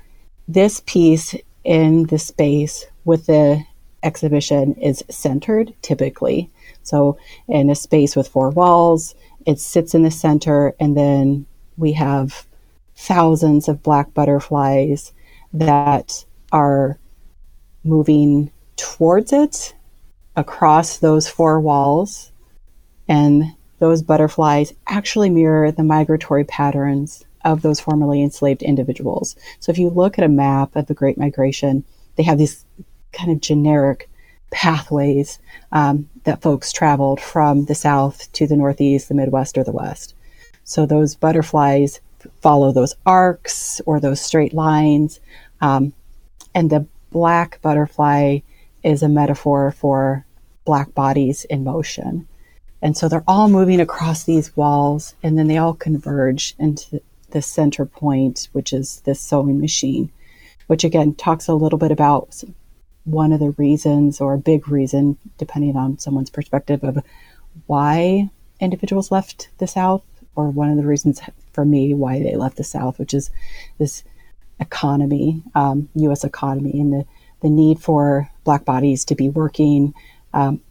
this 0.48 0.82
piece 0.86 1.36
in 1.64 2.04
the 2.04 2.20
space 2.20 2.86
with 3.06 3.26
the 3.26 3.64
exhibition 4.04 4.76
is 4.76 5.04
centered 5.10 5.74
typically. 5.82 6.50
So 6.84 7.18
in 7.48 7.70
a 7.70 7.76
space 7.76 8.16
with 8.16 8.28
four 8.28 8.52
walls, 8.52 9.16
it 9.46 9.60
sits 9.60 9.96
in 9.96 10.04
the 10.04 10.12
center, 10.12 10.74
and 10.80 10.96
then 10.98 11.46
we 11.78 11.94
have 11.94 12.46
thousands 12.96 13.68
of 13.68 13.84
black 13.84 14.14
butterflies 14.14 15.14
that 15.54 16.26
are 16.52 17.00
moving 17.84 18.52
towards 18.78 19.34
it 19.34 19.74
across 20.36 20.98
those 20.98 21.28
four 21.28 21.60
walls. 21.60 22.32
And 23.08 23.56
those 23.80 24.02
butterflies 24.02 24.74
actually 24.88 25.30
mirror 25.30 25.72
the 25.72 25.84
migratory 25.84 26.44
patterns 26.44 27.26
of 27.44 27.62
those 27.62 27.80
formerly 27.80 28.24
enslaved 28.24 28.64
individuals. 28.64 29.36
So 29.60 29.72
if 29.72 29.78
you 29.78 29.90
look 29.90 30.18
at 30.18 30.26
a 30.26 30.30
map 30.30 30.76
of 30.76 30.88
the 30.88 30.94
Great 30.94 31.18
Migration, 31.18 31.84
they 32.16 32.24
have 32.24 32.38
these 32.38 32.66
kind 33.14 33.32
of 33.32 33.40
generic 33.40 34.10
pathways 34.52 35.40
um, 35.72 36.10
that 36.24 36.42
folks 36.42 36.72
traveled 36.72 37.22
from 37.22 37.66
the 37.66 37.76
South 37.76 38.32
to 38.34 38.48
the 38.48 38.56
Northeast, 38.56 39.10
the 39.10 39.14
Midwest, 39.14 39.58
or 39.58 39.64
the 39.64 39.72
West. 39.72 40.16
So 40.64 40.86
those 40.86 41.16
butterflies 41.16 42.02
follow 42.42 42.72
those 42.72 42.96
arcs 43.06 43.80
or 43.86 44.00
those 44.00 44.22
straight 44.22 44.54
lines. 44.54 45.20
Um, 45.62 45.94
and 46.56 46.70
the 46.70 46.88
black 47.12 47.62
butterfly 47.62 48.40
is 48.86 49.02
a 49.02 49.10
metaphor 49.10 49.72
for 49.72 50.26
black 50.64 50.94
bodies 50.94 51.44
in 51.46 51.64
motion. 51.64 52.28
And 52.82 52.96
so 52.96 53.10
they're 53.10 53.24
all 53.28 53.50
moving 53.50 53.82
across 53.82 54.24
these 54.24 54.56
walls 54.56 55.16
and 55.24 55.38
then 55.38 55.48
they 55.48 55.58
all 55.58 55.74
converge 55.74 56.56
into 56.60 57.02
the 57.32 57.42
center 57.42 57.86
point, 57.86 58.48
which 58.52 58.72
is 58.72 59.02
this 59.02 59.20
sewing 59.20 59.60
machine, 59.60 60.12
which 60.68 60.84
again 60.84 61.16
talks 61.16 61.48
a 61.48 61.56
little 61.56 61.80
bit 61.80 61.92
about 61.92 62.44
one 63.06 63.32
of 63.32 63.40
the 63.40 63.52
reasons 63.52 64.22
or 64.22 64.36
a 64.36 64.40
big 64.40 64.70
reason, 64.70 65.18
depending 65.40 65.76
on 65.76 65.98
someone's 65.98 66.30
perspective, 66.30 66.84
of 66.84 67.04
why 67.66 68.30
individuals 68.60 69.12
left 69.12 69.50
the 69.58 69.68
South, 69.68 70.04
or 70.36 70.50
one 70.50 70.70
of 70.70 70.78
the 70.78 70.86
reasons 70.86 71.22
for 71.54 71.66
me 71.66 71.94
why 71.94 72.20
they 72.20 72.36
left 72.36 72.58
the 72.58 72.64
South, 72.64 73.00
which 73.00 73.14
is 73.14 73.32
this 73.80 74.04
economy, 74.60 75.42
um, 75.56 75.90
U.S. 75.96 76.24
economy, 76.24 76.80
and 76.80 76.94
the, 76.94 77.06
the 77.42 77.50
need 77.50 77.80
for 77.80 78.30
Black 78.46 78.64
bodies 78.64 79.04
to 79.06 79.16
be 79.16 79.28
working. 79.28 79.94
Um, 80.34 80.62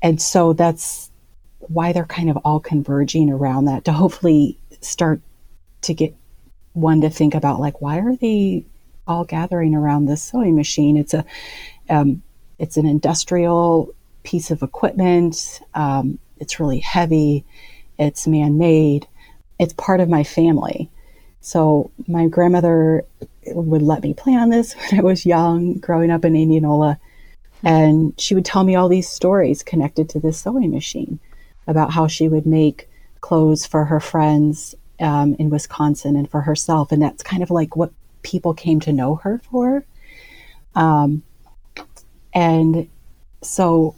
and 0.00 0.22
so 0.22 0.52
that's 0.52 1.10
why 1.58 1.92
they're 1.92 2.04
kind 2.04 2.30
of 2.30 2.36
all 2.38 2.60
converging 2.60 3.30
around 3.30 3.64
that 3.64 3.84
to 3.86 3.92
hopefully 3.92 4.58
start 4.80 5.20
to 5.82 5.94
get 5.94 6.14
one 6.72 7.00
to 7.00 7.10
think 7.10 7.34
about 7.34 7.58
like 7.58 7.80
why 7.80 7.98
are 7.98 8.14
they 8.16 8.64
all 9.08 9.24
gathering 9.24 9.74
around 9.74 10.04
this 10.04 10.22
sewing 10.22 10.54
machine? 10.54 10.96
It's 10.96 11.14
a 11.14 11.24
um, 11.88 12.22
it's 12.58 12.76
an 12.76 12.86
industrial 12.86 13.94
piece 14.22 14.50
of 14.50 14.62
equipment. 14.62 15.60
Um, 15.74 16.18
it's 16.38 16.60
really 16.60 16.80
heavy. 16.80 17.44
It's 17.98 18.26
man-made. 18.26 19.08
It's 19.58 19.72
part 19.72 20.00
of 20.00 20.08
my 20.08 20.22
family. 20.22 20.90
So 21.40 21.90
my 22.06 22.28
grandmother 22.28 23.04
would 23.54 23.82
let 23.82 24.02
me 24.02 24.14
play 24.14 24.34
on 24.34 24.50
this 24.50 24.74
when 24.90 25.00
i 25.00 25.02
was 25.02 25.26
young 25.26 25.74
growing 25.74 26.10
up 26.10 26.24
in 26.24 26.36
indianola 26.36 26.98
and 27.62 28.18
she 28.18 28.34
would 28.34 28.44
tell 28.44 28.64
me 28.64 28.74
all 28.74 28.88
these 28.88 29.08
stories 29.08 29.62
connected 29.62 30.08
to 30.10 30.20
this 30.20 30.40
sewing 30.40 30.70
machine 30.70 31.18
about 31.66 31.92
how 31.92 32.06
she 32.06 32.28
would 32.28 32.46
make 32.46 32.88
clothes 33.20 33.66
for 33.66 33.84
her 33.84 34.00
friends 34.00 34.74
um, 35.00 35.34
in 35.38 35.50
Wisconsin 35.50 36.16
and 36.16 36.30
for 36.30 36.40
herself. 36.40 36.92
And 36.92 37.02
that's 37.02 37.22
kind 37.22 37.42
of 37.42 37.50
like 37.50 37.76
what 37.76 37.92
people 38.22 38.54
came 38.54 38.80
to 38.80 38.92
know 38.92 39.16
her 39.16 39.40
for. 39.50 39.84
Um, 40.74 41.22
and 42.32 42.88
so 43.42 43.96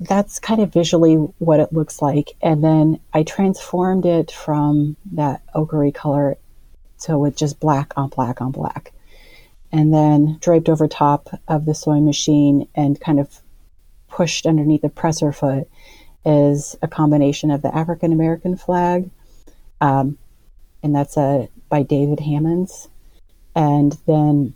that's 0.00 0.38
kind 0.38 0.60
of 0.60 0.72
visually 0.72 1.14
what 1.14 1.60
it 1.60 1.72
looks 1.72 2.02
like. 2.02 2.32
And 2.42 2.62
then 2.62 3.00
I 3.12 3.22
transformed 3.22 4.04
it 4.04 4.30
from 4.30 4.96
that 5.12 5.42
ochre 5.54 5.90
color 5.90 6.36
to 7.02 7.18
with 7.18 7.36
just 7.36 7.60
black 7.60 7.92
on 7.96 8.08
black 8.08 8.40
on 8.40 8.50
black. 8.50 8.92
And 9.70 9.92
then 9.92 10.38
draped 10.40 10.68
over 10.68 10.86
top 10.86 11.28
of 11.48 11.64
the 11.64 11.74
sewing 11.74 12.04
machine 12.04 12.68
and 12.74 13.00
kind 13.00 13.18
of 13.18 13.40
pushed 14.08 14.46
underneath 14.46 14.82
the 14.82 14.88
presser 14.88 15.32
foot 15.32 15.68
is 16.24 16.76
a 16.82 16.88
combination 16.88 17.50
of 17.50 17.62
the 17.62 17.74
African 17.74 18.12
American 18.12 18.56
flag, 18.56 19.10
um, 19.80 20.18
and 20.82 20.94
that's 20.94 21.16
a 21.16 21.48
by 21.68 21.82
David 21.82 22.20
Hammons, 22.20 22.88
and 23.56 23.96
then 24.06 24.54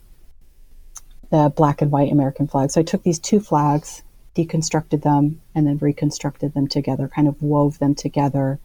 the 1.30 1.52
black 1.56 1.82
and 1.82 1.90
white 1.90 2.12
American 2.12 2.46
flag. 2.46 2.70
So 2.70 2.80
I 2.80 2.84
took 2.84 3.02
these 3.02 3.18
two 3.18 3.40
flags 3.40 4.02
deconstructed 4.36 5.02
them 5.02 5.40
and 5.54 5.66
then 5.66 5.78
reconstructed 5.78 6.52
them 6.52 6.68
together, 6.68 7.08
kind 7.08 7.26
of 7.26 7.42
wove 7.42 7.78
them 7.78 7.94
together. 7.94 8.60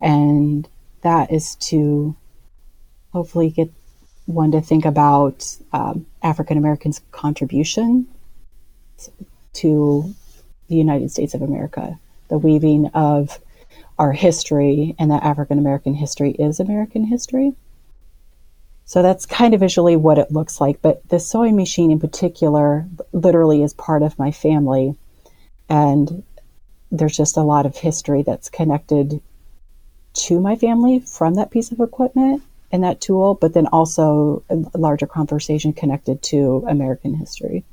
And 0.00 0.68
that 1.02 1.32
is 1.32 1.54
to 1.56 2.16
hopefully 3.18 3.50
get 3.50 3.68
one 4.26 4.52
to 4.52 4.60
think 4.60 4.84
about 4.84 5.44
um, 5.72 6.06
African 6.22 6.56
Americans' 6.56 7.00
contribution 7.10 8.06
to 9.54 10.14
the 10.68 10.76
United 10.76 11.10
States 11.10 11.34
of 11.34 11.42
America, 11.42 11.98
the 12.28 12.38
weaving 12.38 12.86
of 12.94 13.40
our 13.98 14.12
history, 14.12 14.94
and 15.00 15.10
that 15.10 15.24
African 15.24 15.58
American 15.58 15.94
history 15.94 16.30
is 16.30 16.60
American 16.60 17.02
history. 17.02 17.54
So 18.84 19.02
that's 19.02 19.26
kind 19.26 19.52
of 19.52 19.58
visually 19.58 19.96
what 19.96 20.18
it 20.18 20.30
looks 20.30 20.60
like. 20.60 20.80
But 20.80 21.06
the 21.08 21.18
sewing 21.18 21.56
machine 21.56 21.90
in 21.90 21.98
particular 21.98 22.86
literally 23.12 23.64
is 23.64 23.74
part 23.74 24.02
of 24.04 24.16
my 24.16 24.30
family. 24.30 24.94
And 25.68 26.22
there's 26.92 27.16
just 27.16 27.36
a 27.36 27.42
lot 27.42 27.66
of 27.66 27.76
history 27.76 28.22
that's 28.22 28.48
connected 28.48 29.20
to 30.12 30.40
my 30.40 30.54
family 30.54 31.00
from 31.00 31.34
that 31.34 31.50
piece 31.50 31.72
of 31.72 31.80
equipment 31.80 32.44
and 32.70 32.84
that 32.84 33.00
tool, 33.00 33.34
but 33.34 33.54
then 33.54 33.66
also 33.68 34.42
a 34.50 34.78
larger 34.78 35.06
conversation 35.06 35.72
connected 35.72 36.22
to 36.22 36.64
American 36.68 37.14
history. 37.14 37.64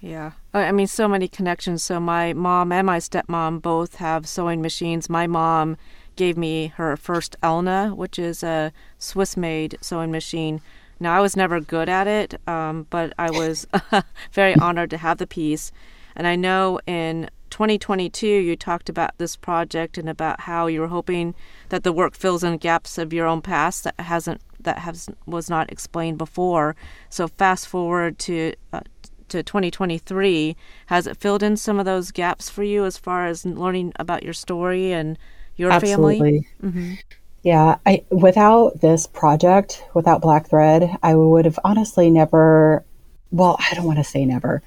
Yeah. 0.00 0.32
I 0.54 0.72
mean, 0.72 0.86
so 0.86 1.06
many 1.06 1.28
connections. 1.28 1.82
So, 1.82 2.00
my 2.00 2.32
mom 2.32 2.72
and 2.72 2.86
my 2.86 2.98
stepmom 2.98 3.60
both 3.60 3.96
have 3.96 4.26
sewing 4.26 4.62
machines. 4.62 5.10
My 5.10 5.26
mom 5.26 5.76
gave 6.16 6.36
me 6.36 6.68
her 6.76 6.96
first 6.96 7.36
Elna, 7.42 7.94
which 7.94 8.18
is 8.18 8.42
a 8.42 8.72
Swiss 8.98 9.36
made 9.36 9.76
sewing 9.80 10.10
machine. 10.10 10.60
Now, 10.98 11.16
I 11.16 11.20
was 11.20 11.36
never 11.36 11.60
good 11.60 11.88
at 11.88 12.06
it, 12.06 12.40
um, 12.48 12.86
but 12.90 13.12
I 13.18 13.30
was 13.30 13.66
very 14.32 14.54
honored 14.56 14.90
to 14.90 14.98
have 14.98 15.18
the 15.18 15.26
piece. 15.26 15.70
And 16.16 16.26
I 16.26 16.36
know 16.36 16.80
in 16.86 17.30
2022 17.50 18.26
you 18.26 18.56
talked 18.56 18.88
about 18.88 19.16
this 19.18 19.36
project 19.36 19.98
and 19.98 20.08
about 20.08 20.40
how 20.40 20.66
you 20.66 20.80
were 20.80 20.88
hoping 20.88 21.34
that 21.68 21.84
the 21.84 21.92
work 21.92 22.14
fills 22.14 22.44
in 22.44 22.56
gaps 22.56 22.96
of 22.98 23.12
your 23.12 23.26
own 23.26 23.42
past 23.42 23.84
that 23.84 23.98
hasn't 23.98 24.40
that 24.62 24.78
has 24.78 25.08
was 25.26 25.48
not 25.50 25.70
explained 25.72 26.18
before. 26.18 26.76
So 27.08 27.28
fast 27.28 27.68
forward 27.68 28.18
to 28.20 28.54
uh, 28.72 28.80
to 29.28 29.42
2023, 29.42 30.56
has 30.86 31.06
it 31.06 31.16
filled 31.16 31.42
in 31.42 31.56
some 31.56 31.78
of 31.78 31.84
those 31.84 32.10
gaps 32.10 32.50
for 32.50 32.64
you 32.64 32.84
as 32.84 32.98
far 32.98 33.26
as 33.26 33.46
learning 33.46 33.92
about 33.96 34.24
your 34.24 34.32
story 34.32 34.92
and 34.92 35.16
your 35.56 35.70
Absolutely. 35.70 36.18
family? 36.18 36.48
Mm-hmm. 36.62 36.94
Yeah, 37.42 37.78
I 37.86 38.04
without 38.10 38.80
this 38.80 39.06
project, 39.06 39.84
without 39.94 40.20
Black 40.20 40.48
Thread, 40.48 40.96
I 41.02 41.14
would 41.14 41.46
have 41.46 41.58
honestly 41.64 42.10
never. 42.10 42.84
Well, 43.32 43.56
I 43.58 43.74
don't 43.74 43.86
want 43.86 43.98
to 43.98 44.04
say 44.04 44.24
never. 44.24 44.62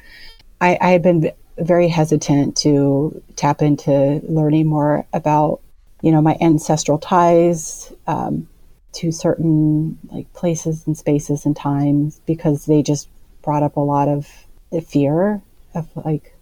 I, 0.61 0.77
I 0.79 0.89
had 0.91 1.01
been 1.03 1.31
very 1.57 1.87
hesitant 1.87 2.57
to 2.57 3.21
tap 3.35 3.61
into 3.61 4.21
learning 4.27 4.67
more 4.67 5.05
about, 5.13 5.61
you 6.01 6.11
know, 6.11 6.21
my 6.21 6.37
ancestral 6.41 6.97
ties 6.97 7.93
um, 8.07 8.47
to 8.93 9.11
certain 9.11 9.97
like 10.11 10.31
places 10.33 10.85
and 10.87 10.97
spaces 10.97 11.45
and 11.45 11.55
times 11.55 12.19
because 12.25 12.65
they 12.65 12.81
just 12.81 13.07
brought 13.41 13.63
up 13.63 13.75
a 13.75 13.79
lot 13.79 14.07
of 14.07 14.27
the 14.71 14.81
fear 14.81 15.41
of 15.75 15.87
like, 15.95 16.35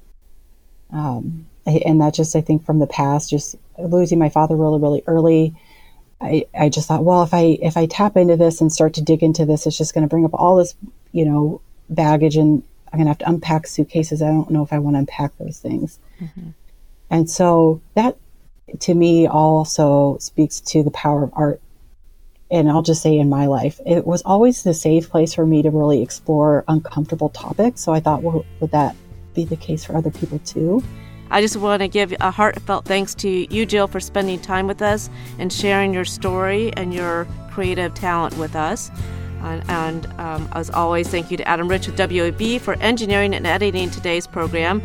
um, 0.92 1.46
and 1.66 2.02
that 2.02 2.14
just 2.14 2.36
I 2.36 2.42
think 2.42 2.66
from 2.66 2.80
the 2.80 2.88
past, 2.88 3.30
just 3.30 3.56
losing 3.78 4.20
my 4.20 4.30
father 4.30 4.56
really 4.56 4.80
really 4.80 5.04
early. 5.08 5.56
I, 6.20 6.46
I 6.58 6.70
just 6.70 6.88
thought, 6.88 7.04
well, 7.04 7.24
if 7.24 7.34
I 7.34 7.58
if 7.62 7.78
I 7.78 7.88
tap 7.88 8.16
into 8.16 8.38
this 8.38 8.62
and 8.62 8.72
start 8.72 8.94
to 8.96 9.02
dig 9.02 9.24
into 9.24 9.46
this, 9.46 9.66
it's 9.66 9.78
just 9.78 9.94
going 9.94 10.04
to 10.04 10.10
bring 10.10 10.26
up 10.26 10.34
all 10.34 10.56
this, 10.58 10.76
you 11.12 11.26
know, 11.26 11.62
baggage, 11.90 12.36
and 12.36 12.64
I'm 12.92 12.98
going 12.98 13.06
to 13.06 13.12
have 13.12 13.18
to 13.20 13.30
unpack 13.30 13.68
suitcases. 13.68 14.22
I 14.22 14.28
don't 14.28 14.50
know 14.50 14.64
if 14.64 14.74
I 14.74 14.80
want 14.80 14.96
to 14.96 15.00
unpack 15.00 15.38
those 15.38 15.60
things. 15.60 16.00
Mm-hmm. 16.20 16.50
And 17.10 17.30
so 17.30 17.82
that, 17.96 18.18
to 18.82 18.94
me, 18.94 19.28
also 19.28 20.18
speaks 20.20 20.60
to 20.62 20.84
the 20.84 20.92
power 20.92 21.24
of 21.24 21.32
art 21.34 21.62
and 22.52 22.70
I'll 22.70 22.82
just 22.82 23.02
say 23.02 23.18
in 23.18 23.30
my 23.30 23.48
life, 23.48 23.80
it 23.86 24.06
was 24.06 24.22
always 24.24 24.64
the 24.64 24.74
safe 24.74 25.10
place 25.10 25.34
for 25.34 25.46
me 25.46 25.62
to 25.62 25.72
really 25.72 26.02
explore 26.02 26.66
uncomfortable 26.68 27.30
topics. 27.30 27.80
So 27.80 27.94
I 27.94 28.02
thought, 28.02 28.24
well, 28.24 28.46
would 28.60 28.72
that 28.72 28.96
be 29.34 29.46
the 29.46 29.56
case 29.56 29.86
for 29.86 29.96
other 29.96 30.12
people 30.12 30.38
too? 30.40 30.84
I 31.30 31.40
just 31.40 31.56
want 31.56 31.82
to 31.82 31.88
give 31.88 32.14
a 32.20 32.30
heartfelt 32.30 32.84
thanks 32.84 33.16
to 33.16 33.30
you, 33.30 33.66
Jill, 33.66 33.88
for 33.88 34.02
spending 34.02 34.38
time 34.38 34.68
with 34.68 34.82
us 34.82 35.10
and 35.40 35.52
sharing 35.52 35.94
your 35.94 36.04
story 36.04 36.74
and 36.74 36.94
your 36.94 37.26
creative 37.52 37.94
talent 37.94 38.38
with 38.38 38.54
us. 38.54 38.92
And, 39.42 39.70
and 39.70 40.20
um, 40.20 40.50
as 40.54 40.70
always, 40.70 41.08
thank 41.08 41.32
you 41.32 41.38
to 41.38 41.48
Adam 41.48 41.68
Rich 41.68 41.88
with 41.88 41.98
WAB 41.98 42.62
for 42.62 42.76
engineering 42.76 43.34
and 43.34 43.46
editing 43.48 43.90
today's 43.90 44.28
program. 44.28 44.82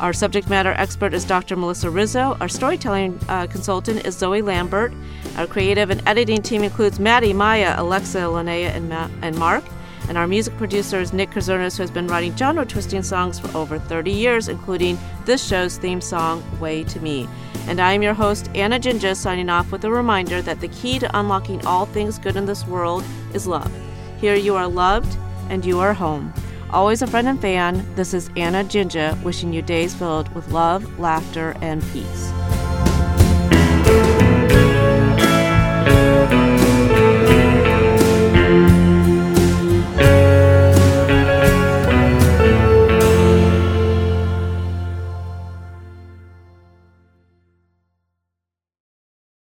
Our 0.00 0.12
subject 0.12 0.48
matter 0.48 0.72
expert 0.72 1.12
is 1.12 1.24
Dr. 1.24 1.56
Melissa 1.56 1.90
Rizzo. 1.90 2.36
Our 2.40 2.48
storytelling 2.48 3.18
uh, 3.28 3.46
consultant 3.48 4.06
is 4.06 4.16
Zoe 4.16 4.42
Lambert. 4.42 4.92
Our 5.36 5.46
creative 5.46 5.90
and 5.90 6.02
editing 6.06 6.42
team 6.42 6.62
includes 6.62 7.00
Maddie, 7.00 7.32
Maya, 7.32 7.74
Alexa, 7.76 8.18
Linnea, 8.18 8.70
and, 8.70 8.88
Ma- 8.88 9.10
and 9.22 9.36
Mark. 9.36 9.64
And 10.08 10.16
our 10.16 10.26
music 10.26 10.56
producer 10.56 11.00
is 11.00 11.12
Nick 11.12 11.30
Kazernis, 11.30 11.76
who 11.76 11.82
has 11.82 11.90
been 11.90 12.06
writing 12.06 12.34
genre 12.34 12.64
twisting 12.64 13.02
songs 13.02 13.38
for 13.38 13.54
over 13.56 13.78
30 13.78 14.10
years, 14.10 14.48
including 14.48 14.98
this 15.26 15.46
show's 15.46 15.76
theme 15.76 16.00
song, 16.00 16.42
Way 16.58 16.84
to 16.84 17.00
Me. 17.00 17.28
And 17.66 17.78
I 17.78 17.92
am 17.92 18.02
your 18.02 18.14
host, 18.14 18.48
Anna 18.54 18.78
Jinja, 18.78 19.14
signing 19.14 19.50
off 19.50 19.70
with 19.70 19.84
a 19.84 19.90
reminder 19.90 20.40
that 20.40 20.60
the 20.60 20.68
key 20.68 20.98
to 21.00 21.18
unlocking 21.18 21.64
all 21.66 21.84
things 21.84 22.18
good 22.18 22.36
in 22.36 22.46
this 22.46 22.66
world 22.66 23.04
is 23.34 23.46
love. 23.46 23.70
Here 24.20 24.34
you 24.34 24.56
are 24.56 24.66
loved 24.66 25.16
and 25.48 25.64
you 25.64 25.78
are 25.78 25.94
home. 25.94 26.34
Always 26.70 27.02
a 27.02 27.06
friend 27.06 27.28
and 27.28 27.40
fan, 27.40 27.86
this 27.94 28.12
is 28.12 28.30
Anna 28.36 28.64
Jinja 28.64 29.16
wishing 29.22 29.52
you 29.52 29.62
days 29.62 29.94
filled 29.94 30.34
with 30.34 30.50
love, 30.50 30.98
laughter, 30.98 31.56
and 31.62 31.82
peace. 31.92 32.32